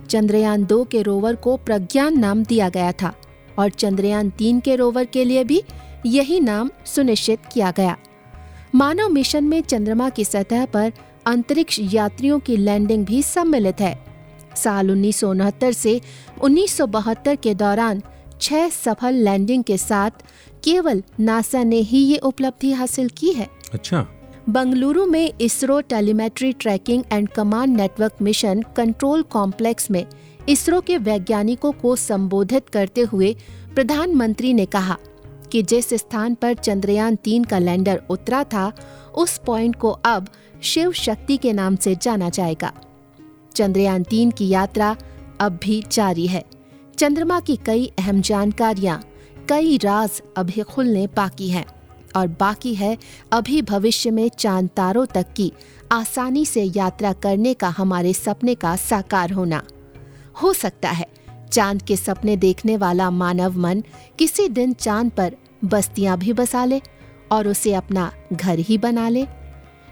चंद्रयान 0.09 0.65
दो 0.65 0.85
के 0.85 1.03
रोवर 1.03 1.35
को 1.35 1.57
प्रज्ञान 1.57 2.19
नाम 2.19 2.45
दिया 2.45 2.69
गया 2.69 2.93
था 2.93 3.15
और 3.59 3.71
चंद्रयान 3.71 4.31
तीन 4.31 4.61
के 4.61 4.77
रोवर 4.77 5.05
के 5.05 5.25
लिए 5.25 5.45
भी 5.45 5.63
यही 6.07 6.41
नाम 6.41 6.71
सुनिश्चित 6.87 7.39
किया 7.53 7.71
गया। 7.71 7.97
मानव 8.75 9.09
मिशन 9.09 9.45
में 9.45 9.61
चंद्रमा 9.61 10.09
की 10.09 10.25
सतह 10.25 10.65
पर 10.65 10.93
अंतरिक्ष 11.27 11.81
यात्रियों 11.83 12.41
की 12.41 12.57
लैंडिंग 12.57 13.07
भी 13.07 13.23
सम्मिलित 13.23 13.81
है। 13.81 14.12
साल 14.57 14.91
उन्नीस 14.91 15.21
से 15.77 16.01
1972 16.45 17.37
के 17.37 17.55
दौरान 17.55 18.03
छह 18.41 18.69
सफल 18.69 19.15
लैंडिंग 19.15 19.65
के 19.65 19.77
साथ 19.77 20.11
केवल 20.65 21.03
नासा 21.21 21.63
ने 21.63 21.77
ही 21.77 21.99
ये 21.99 22.19
उपलब्धि 22.19 22.73
हासिल 22.73 23.09
की 23.09 23.33
है। 23.33 23.49
अच्छा। 23.75 24.07
बंगलुरु 24.49 25.07
में 25.07 25.33
ISRO 25.41 25.81
telemetry 25.81 26.53
tracking 26.53 27.05
and 27.13 27.29
command 27.29 27.77
network 27.77 28.13
mission 28.23 28.63
control 28.77 29.23
complex 29.23 29.91
में 29.91 30.07
इसरो 30.49 30.81
के 30.81 30.97
वैज्ञानिकों 30.99 31.73
को 31.73 31.97
संबोधित 31.97 32.69
करते 32.69 33.01
हुए 33.01 33.35
प्रधानमंत्री 33.75 34.55
ने 34.55 34.67
कहा 34.67 34.97
कि 35.53 35.63
जिस 35.63 35.95
स्थान 35.95 36.35
पर 36.35 36.55
चंद्रयान 36.55 37.17
तीन 37.17 37.45
का 37.45 37.59
लैंडर 37.59 38.03
उतरा 38.11 38.45
था 38.45 38.73
उस 39.15 39.39
पॉइंट 39.39 39.77
को 39.77 39.91
अब 39.91 40.29
शिव 40.63 40.93
शक्ति 40.93 41.37
के 41.37 41.53
नाम 41.53 41.77
से 41.77 41.95
जाना 41.95 42.29
जाएगा। 42.29 42.73
चंद्रयान 43.53 44.03
तीन 44.03 44.31
की 44.31 44.49
यात्रा 44.49 44.97
अब 45.41 45.59
भी 45.63 45.83
जारी 45.93 46.27
है। 46.27 46.45
चंद्रमा 46.99 47.41
की 47.41 47.57
कई 47.57 47.87
अहम 47.99 48.21
जानकारियाँ, 48.21 49.03
कई 49.49 49.77
राज 49.77 50.23
अभी 50.37 50.63
खुलने 50.63 51.07
बाकी 51.07 51.49
हैं 51.51 51.65
और 52.17 52.27
बाकी 52.41 52.75
है 52.75 52.97
अभी 53.33 53.63
भविष्य 53.63 54.11
में 54.11 54.29
चाँद 54.29 54.69
तारों 54.77 55.07
तक 55.07 55.33
की 55.37 55.53
आसानी 55.93 56.45
से 56.47 56.63
यात्रा 56.77 57.13
करने 57.13 57.55
का 57.55 57.69
हमारे 57.69 58.13
सपने 58.13 58.55
का 58.55 58.77
साकार 58.77 59.33
होना। 59.33 59.63
हो 60.43 60.53
सकता 60.53 60.91
है 60.91 61.07
चाँद 61.53 61.83
के 61.83 61.97
सपने 61.97 62.37
देखने 62.37 62.77
वाला 62.77 63.11
मानव 63.11 63.59
मन 63.59 63.83
किसी 64.19 64.49
दिन 64.49 64.73
चाँद 64.73 65.11
पर 65.11 65.37
बस्तियाँ 65.65 66.19
भी 66.19 66.33
बसा 66.33 66.65
ले 66.65 66.81
और 67.33 67.49
उसे 67.49 67.75
अपना 67.75 68.11
घर 68.33 68.59
ही 68.59 68.79
बना 68.79 69.09
ले। 69.09 69.27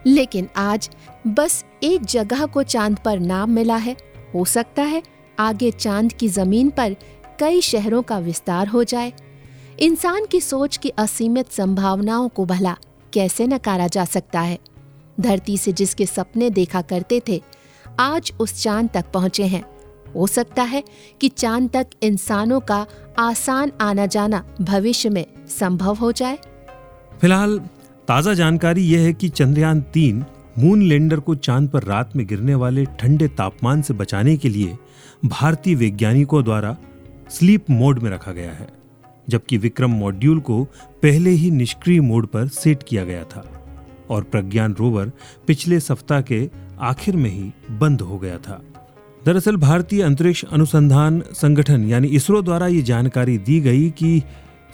लेकिन 0.06 0.48
आज 0.56 0.90
बस 1.26 1.64
एक 1.82 2.04
जगह 2.04 2.46
को 2.46 2.62
चाँद 2.62 2.98
पर 3.04 3.18
नाम 3.18 3.50
मिला 3.50 3.76
है। 3.76 3.96
हो 4.34 4.44
सकता 4.44 4.82
है 4.82 5.02
आगे 5.38 5.70
चाँद 5.70 6.12
की 6.12 6.28
ज़मीन 6.28 6.70
पर 6.70 6.96
कई 7.40 7.60
शहरों 7.60 8.02
का 8.02 8.18
विस्तार 8.18 8.68
हो 8.68 8.84
जाए। 8.84 9.12
इंसान 9.78 10.26
की 10.26 10.40
सोच 10.40 10.76
की 10.76 10.88
असीमित 10.88 11.52
संभावनाओं 11.52 12.28
को 12.28 12.44
भला 12.44 12.76
कैसे 13.12 13.46
नकारा 13.46 13.86
जा 13.86 14.04
सकता 14.04 14.40
है? 14.40 14.58
धरती 15.20 15.58
से 15.58 15.72
जिसके 15.72 16.06
सपने 16.06 16.50
देखा 16.50 16.82
करते 16.82 17.22
थे, 17.28 17.42
आज 18.00 18.32
उस 18.40 18.62
चाँद 18.62 18.90
तक 18.94 19.04
पहुँचे 19.14 19.44
हैं। 19.44 19.64
हो 20.16 20.26
सकता 20.26 20.62
है 20.62 20.82
कि 21.20 21.28
चाँद 21.28 21.70
तक 21.70 21.86
इंसानों 22.02 22.60
का 22.60 22.86
आसान 23.18 23.72
आना 23.80 24.06
जाना 24.06 24.44
भविष्य 24.60 25.08
में 25.08 25.26
संभव 25.48 25.94
हो 25.94 26.12
जाए। 26.12 26.38
फ़िलहाल 27.20 27.60
ताज़ा 28.10 28.32
जानकारी 28.34 28.82
यह 28.82 29.00
है 29.00 29.12
कि 29.12 29.28
चंद्रयान 29.28 29.80
तीन 29.94 30.24
मून 30.58 30.82
लैंडर 30.82 31.20
को 31.20 31.34
चाँद 31.34 31.68
पर 31.68 31.82
रात 31.82 32.14
में 32.16 32.26
गिरने 32.26 32.54
वाले 32.54 32.84
ठंडे 33.00 33.26
तापमान 33.28 33.82
से 33.82 33.94
बचाने 33.94 34.36
के 34.36 34.48
लिए 34.48 34.76
भारतीय 35.24 35.74
वैज्ञानिकों 35.74 36.42
द्वारा 36.44 36.76
स्लीप 37.30 37.70
मोड 37.70 37.98
में 37.98 38.10
रखा 38.10 38.32
गया 38.32 38.52
है, 38.52 38.66
जबकि 39.28 39.58
विक्रम 39.58 39.90
मॉड्यूल 39.90 40.40
को 40.40 40.62
पहले 41.02 41.30
ही 41.30 41.50
निष्क्रिय 41.50 42.00
मोड 42.00 42.26
पर 42.26 42.48
सेट 42.48 42.82
किया 42.82 43.04
गया 43.04 43.22
था 43.24 43.44
और 44.10 44.22
प्रज्ञान 44.22 44.74
रोवर 44.78 45.12
पिछले 45.46 45.78
सप्ताह 45.80 46.20
के 46.20 46.48
आखिर 46.80 47.16
में 47.16 47.30
ही 47.30 47.52
बंद 47.70 48.00
हो 48.00 48.18
गया 48.18 48.38
था। 48.38 48.60
दरअसल 49.26 49.56
भारतीय 49.56 50.02
अंतरिक्ष 50.02 50.44
अनुसंधान 50.44 51.22
संगठन 51.32 51.84
यानी 51.88 52.08
इसरो 52.08 52.42
द्वारा 52.42 52.66
ये 52.66 52.82
जानकारी 52.82 53.38
दी 53.38 53.60
गई 53.60 53.88
कि 53.90 54.22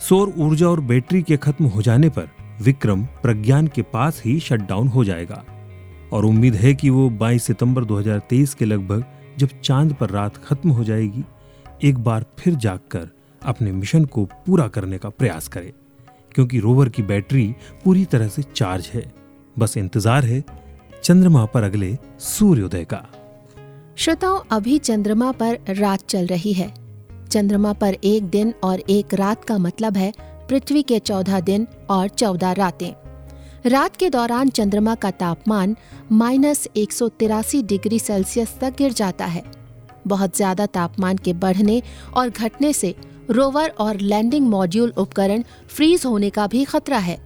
सौर 0.09 0.33
ऊर्जा 0.37 0.67
और 0.67 0.81
बैटरी 0.81 1.21
के 1.21 1.37
खत्म 1.37 1.65
हो 1.65 1.81
जाने 1.81 2.09
पर 2.09 2.29
विक्रम 2.61 3.05
प्रज्ञान 3.05 3.67
के 3.67 3.81
पास 3.81 4.21
ही 4.25 4.39
शटडाउन 4.39 4.87
हो 4.87 5.03
जाएगा। 5.03 5.45
और 6.13 6.25
उम्मीद 6.25 6.55
है 6.55 6.73
कि 6.73 6.89
वो 6.89 7.09
22 7.09 7.43
सितंबर 7.43 7.85
2023 7.85 8.53
के 8.53 8.65
लगभग, 8.65 9.05
जब 9.37 9.49
चाँद 9.63 9.93
पर 9.93 10.09
रात 10.09 10.37
खत्म 10.37 10.69
हो 10.69 10.83
जाएगी, 10.83 11.23
एक 11.83 11.97
बार 11.97 12.25
फिर 12.39 12.55
जागकर 12.55 13.07
अपने 13.43 13.71
मिशन 13.71 14.05
को 14.05 14.25
पूरा 14.25 14.67
करने 14.67 14.97
का 14.97 15.09
प्रयास 15.09 15.47
करे। 15.47 15.73
क्योंकि 16.31 16.59
रोवर 16.59 16.89
की 16.89 17.03
बैटरी 17.03 17.55
पूरी 17.83 18.05
तरह 18.05 18.27
से 18.27 18.41
चार्ज 18.41 18.91
है। 18.93 19.13
बस 19.59 19.77
इंतज़ार 19.77 20.25
है, 20.25 20.43
चंद्रमा 21.03 21.45
पर 21.45 21.63
अगले 21.63 21.97
सूर्योदय 22.19 22.83
का। 22.83 23.05
श्रोताओं, 23.95 24.39
अभी 24.51 24.77
चंद्रमा 24.77 25.31
पर 25.31 25.59
रात 25.69 25.99
चल 26.09 26.27
रही 26.27 26.53
है। 26.53 26.73
चंद्रमा 27.29 27.73
पर 27.73 27.93
एक 28.03 28.23
दिन 28.23 28.53
और 28.63 28.79
एक 28.79 29.13
रात 29.13 29.43
का 29.43 29.57
मतलब 29.57 29.97
है 29.97 30.36
पृथ्वी 30.49 30.81
के 30.83 30.99
चौदह 30.99 31.39
दिन 31.39 31.67
और 31.89 32.07
चौदह 32.09 32.51
रातें। 32.51 32.91
रात 33.65 33.95
के 33.95 34.09
दौरान 34.09 34.49
चंद्रमा 34.49 34.95
का 34.95 35.11
तापमान 35.13 35.75
माइनस 36.11 36.67
एक 36.77 36.93
डिग्री 37.63 37.99
सेल्सियस 37.99 38.55
तक 38.61 38.75
गिर 38.77 38.93
जाता 38.93 39.25
है। 39.25 39.43
बहुत 40.07 40.35
ज़्यादा 40.37 40.65
तापमान 40.65 41.17
के 41.17 41.33
बढ़ने 41.35 41.81
और 42.17 42.29
घटने 42.29 42.71
से 42.73 42.95
रोवर 43.29 43.73
और 43.79 43.97
लैंडिंग 43.97 44.47
मॉड्यूल 44.47 44.93
उपकरण 44.97 45.43
फ्रीज 45.67 46.05
होने 46.05 46.29
का 46.29 46.47
भी 46.47 46.63
खतरा 46.65 46.97
है। 46.97 47.19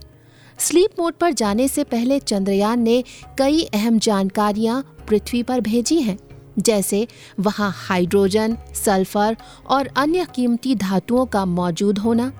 स्लीप 0.59 0.99
मोड 0.99 1.13
पर 1.13 1.33
जाने 1.33 1.67
से 1.67 1.83
पहले 1.83 2.19
चंद्रयान 2.19 2.79
ने 2.79 3.03
कई 3.37 3.61
अहम 3.73 3.99
जानकारियाँ 3.99 4.81
पृथ्वी 5.07 5.43
पर 5.43 5.61
भेजी 5.61 6.01
हैं, 6.01 6.17
जैसे 6.59 7.07
वहाँ 7.39 7.71
हाइड्रोजन, 7.77 8.57
सल्फ़र 8.75 9.37
और 9.67 9.89
अन्य 9.97 10.25
कीमती 10.35 10.75
धातुओं 10.75 11.25
का 11.25 11.45
मौजूद 11.45 11.99
होना। 11.99 12.31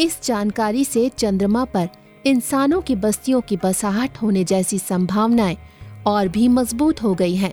इस 0.00 0.22
जानकारी 0.24 0.84
से 0.84 1.08
चंद्रमा 1.08 1.64
पर 1.64 1.88
इंसानों 2.26 2.80
की 2.80 2.96
बस्तियों 2.96 3.40
की 3.40 3.56
बसाहट 3.56 4.18
होने 4.18 4.44
जैसी 4.44 4.78
संभावनाएँ 4.78 5.56
और 6.06 6.28
भी 6.28 6.48
मज़बूत 6.48 7.02
हो 7.02 7.14
गई 7.14 7.36
हैं। 7.36 7.52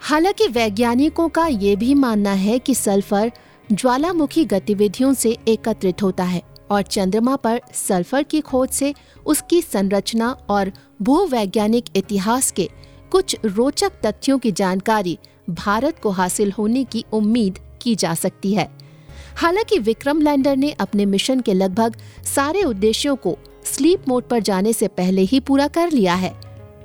हालाँकि 0.00 0.48
वैज्ञानिकों 0.48 1.28
का 1.28 1.46
ये 1.46 1.76
भी 1.76 1.94
मानना 1.94 2.32
है 2.32 2.58
कि 2.58 2.74
सल्फ़र 2.74 3.32
ज्वालामुखी 3.72 4.44
गतिविधियों 4.44 5.14
से 5.14 5.38
एकत्रित 5.48 6.02
होता 6.02 6.24
है 6.24 6.42
और 6.70 6.82
चंद्रमा 6.82 7.36
पर 7.36 7.60
सल्फ़र 7.74 8.22
की 8.22 8.40
खोज 8.40 8.68
से 8.68 8.94
उसकी 9.26 9.62
संरचना 9.62 10.30
और 10.48 10.72
भूवैज्ञानिक 11.02 11.84
इतिहास 11.96 12.50
के 12.50 12.68
कुछ 13.10 13.36
रोचक 13.44 13.92
तथ्यों 14.06 14.38
की 14.38 14.52
जानकारी 14.52 15.18
भारत 15.50 15.98
को 15.98 16.10
हासिल 16.10 16.52
होने 16.52 16.84
की 16.84 17.04
उम्मीद 17.12 17.58
की 17.82 17.94
जा 17.94 18.14
सकती 18.14 18.54
है। 18.54 18.81
हालाँकि 19.36 19.78
विक्रम 19.78 20.20
लैंडर 20.20 20.56
ने 20.56 20.70
अपने 20.70 21.06
मिशन 21.06 21.40
के 21.40 21.54
लगभग 21.54 21.96
सारे 22.24 22.62
उद्देश्यों 22.62 23.16
को 23.16 23.38
स्लीप 23.64 24.08
मोड 24.08 24.28
पर 24.28 24.40
जाने 24.40 24.72
से 24.72 24.88
पहले 24.88 25.22
ही 25.22 25.40
पूरा 25.40 25.66
कर 25.68 25.90
लिया 25.90 26.14
है। 26.14 26.34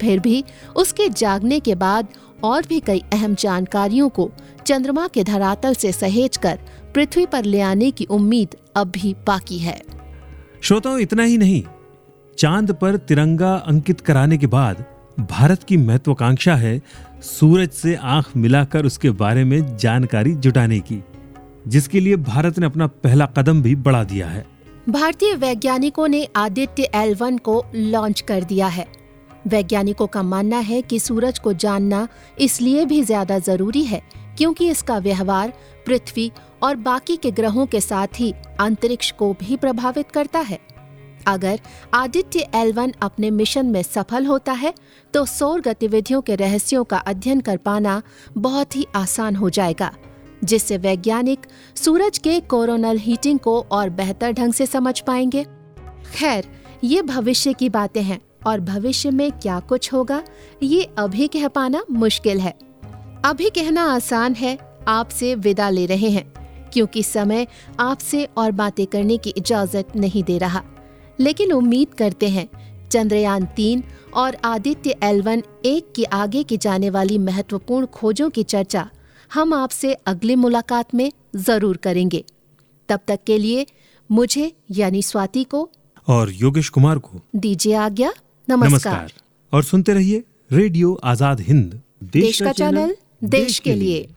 फिर 0.02 0.20
भी 0.20 0.44
उसके 0.76 1.10
जागने 1.10 1.60
के 1.60 1.76
बाद 1.76 2.08
और 2.44 2.66
भी 2.70 2.80
कई 2.80 3.04
अहम 3.14 3.36
जानकारियों 3.36 4.10
को 4.10 4.30
चंद्रमा 4.66 5.08
के 5.08 5.24
धरातल 5.24 5.74
से 5.74 5.92
सहेज 5.92 6.38
कर 6.38 6.60
पृथ्वी 6.96 7.26
पर 7.26 7.44
ले 7.44 7.62
आने 7.62 7.92
की 7.92 8.06
उम्मीद 8.06 8.56
अब 8.76 8.88
भी 8.88 9.16
बाकी 9.28 9.58
है। 9.58 9.82
श्रोताओं, 10.62 11.00
इतना 11.00 11.24
ही 11.24 11.38
नहीं। 11.38 11.64
चाँद 12.38 12.72
पर 12.72 12.98
तिरंगा 12.98 13.54
अंकित 13.56 14.02
कराने 14.02 14.38
के 14.38 14.48
बाद 14.48 14.86
भारत 15.20 15.64
की 15.64 15.78
महत्वाकांक्षा 15.78 16.56
है 16.56 16.82
सूरज 17.22 17.70
से 17.70 17.96
आँख 17.96 18.30
मिलाकर 18.38 18.86
उसके 18.86 19.10
बारे 19.10 19.44
में 19.44 19.78
जानकारी 19.78 20.34
जुटाने 20.36 20.80
की। 20.80 21.04
जिसके 21.68 22.00
लिए 22.00 22.16
भारत 22.18 22.60
ने 22.60 22.66
अपना 22.66 22.88
पहला 22.88 23.26
कदम 23.38 23.62
भी 23.62 23.76
बढ़ा 23.78 24.04
दिया 24.04 24.28
है। 24.28 24.46
भारतीय 24.90 25.34
वैज्ञानिकों 25.36 26.08
ने 26.08 26.28
आदित्य 26.36 26.90
एल 26.96 27.16
वन 27.16 27.38
को 27.40 27.64
लॉन्च 27.76 28.22
कर 28.22 28.44
दिया 28.44 28.68
है। 28.68 28.86
वैज्ञानिकों 29.48 30.08
का 30.08 30.24
मानना 30.24 30.58
है 30.60 30.82
कि 30.82 31.00
सूरज 31.00 31.40
को 31.40 31.54
जानना 31.56 32.08
इसलिए 32.40 32.86
भी 32.86 33.02
ज़्यादा 33.04 33.40
ज़रूरी 33.40 33.84
है 33.84 34.02
क्योंकि 34.38 34.70
इसका 34.70 34.98
व्यवहार 35.00 35.54
पृथ्वी 35.86 36.32
और 36.64 36.76
बाकी 36.78 37.16
के 37.18 37.32
ग्रहों 37.32 37.66
के 37.66 37.82
साथ 37.82 38.20
ही 38.20 38.34
अंतरिक्ष 38.60 39.12
को 39.12 39.32
भी 39.40 39.56
प्रभावित 39.56 40.12
करता 40.12 40.40
है। 40.40 40.60
अगर 41.28 41.60
आदित्य 41.94 42.48
एल 42.56 42.74
अपने 43.02 43.30
मिशन 43.32 43.66
में 43.66 43.82
सफल 43.84 44.26
होता 44.26 44.52
है 44.54 44.74
तो 45.14 45.26
सौर 45.28 45.62
गतिविधियों 45.62 46.22
के 46.22 46.36
रहस्यों 46.36 46.84
का 46.84 46.98
अध्ययन 46.98 47.42
कर 47.42 47.58
पाना 47.60 48.02
बहुत 48.38 48.76
ही 48.76 48.86
आसान 48.96 49.36
हो 49.36 49.50
जाएगा। 49.50 49.92
जिससे 50.44 50.78
वैज्ञानिक 50.78 51.40
सूरज 51.76 52.18
के 52.18 52.40
कोरोनल 52.40 52.98
हीटिंग 52.98 53.40
को 53.40 53.60
और 53.62 53.90
बेहतर 53.90 54.32
ढंग 54.32 54.54
से 54.54 54.66
समझ 54.66 55.00
पाएँगे। 55.00 55.44
खैर, 56.16 56.46
ये 56.84 57.02
भविष्य 57.02 57.54
की 57.54 57.70
बातें 57.70 58.04
हैं 58.04 58.22
और 58.48 58.60
भविष्य 58.60 59.12
में 59.12 59.32
क्या 59.32 59.60
कुछ 59.60 59.94
होगा, 59.94 60.24
ये 60.64 60.90
अभी 60.98 61.28
कह 61.28 61.48
पाना 61.48 61.84
मुश्किल 61.92 62.40
है। 62.40 62.54
अभी 63.26 63.50
कहना 63.50 63.84
आसान 63.84 64.34
है, 64.34 64.58
आपसे 64.88 65.36
विदा 65.36 65.70
ले 65.70 65.86
रहे 65.86 66.10
हैं, 66.10 66.34
क्योंकि 66.74 67.04
समय 67.04 67.48
आपसे 67.80 68.28
और 68.38 68.52
बातें 68.52 68.88
करने 68.88 69.18
की 69.18 69.30
इजाज़त 69.30 69.88
नहीं 69.96 70.24
दे 70.24 70.38
रहा। 70.38 70.64
लेकिन 71.20 71.52
उम्मीद 71.52 71.94
करते 71.94 72.28
हैं, 72.28 72.50
चंद्रयान 72.90 73.46
तीन 73.46 73.84
और 74.14 74.38
आदित्य 74.46 74.96
एलवन 75.04 75.44
एक 75.66 75.94
के 75.96 76.04
आगे 76.04 76.44
की 76.44 76.58
जाने 76.58 76.90
वाली 76.90 77.18
महत्वपूर्ण 77.18 77.86
खोजों 77.86 78.30
की 78.30 78.44
चर्चा 78.44 78.90
हम 79.32 79.54
आपसे 79.54 79.94
अगली 80.08 80.36
मुलाकात 80.36 80.94
में 80.96 81.12
ज़रूर 81.38 81.78
करेंगे। 81.78 82.24
तब 82.90 83.00
तक 83.08 83.20
के 83.28 83.38
लिए 83.38 83.66
मुझे 84.10 84.52
यानी 84.72 85.02
स्वाति 85.04 85.44
को 85.44 85.70
और 86.08 86.32
योगेश 86.32 86.70
कुमार 86.70 86.98
को 87.00 87.20
दीजिए 87.36 87.74
आज्ञा। 87.76 88.12
नमस्कार, 88.48 88.70
नमस्कार। 88.70 89.12
और 89.54 89.64
सुनते 89.64 89.94
रहिए 89.94 90.24
रेडियो 90.52 90.94
आज़ाद 91.06 91.40
हिंद 91.42 91.82
देश 92.04 92.24
देश 92.24 92.42
का 92.42 92.52
चैनल 92.54 92.96
देश 93.24 93.30
देश 93.32 93.60
के 93.60 93.74
लिए। 93.74 94.08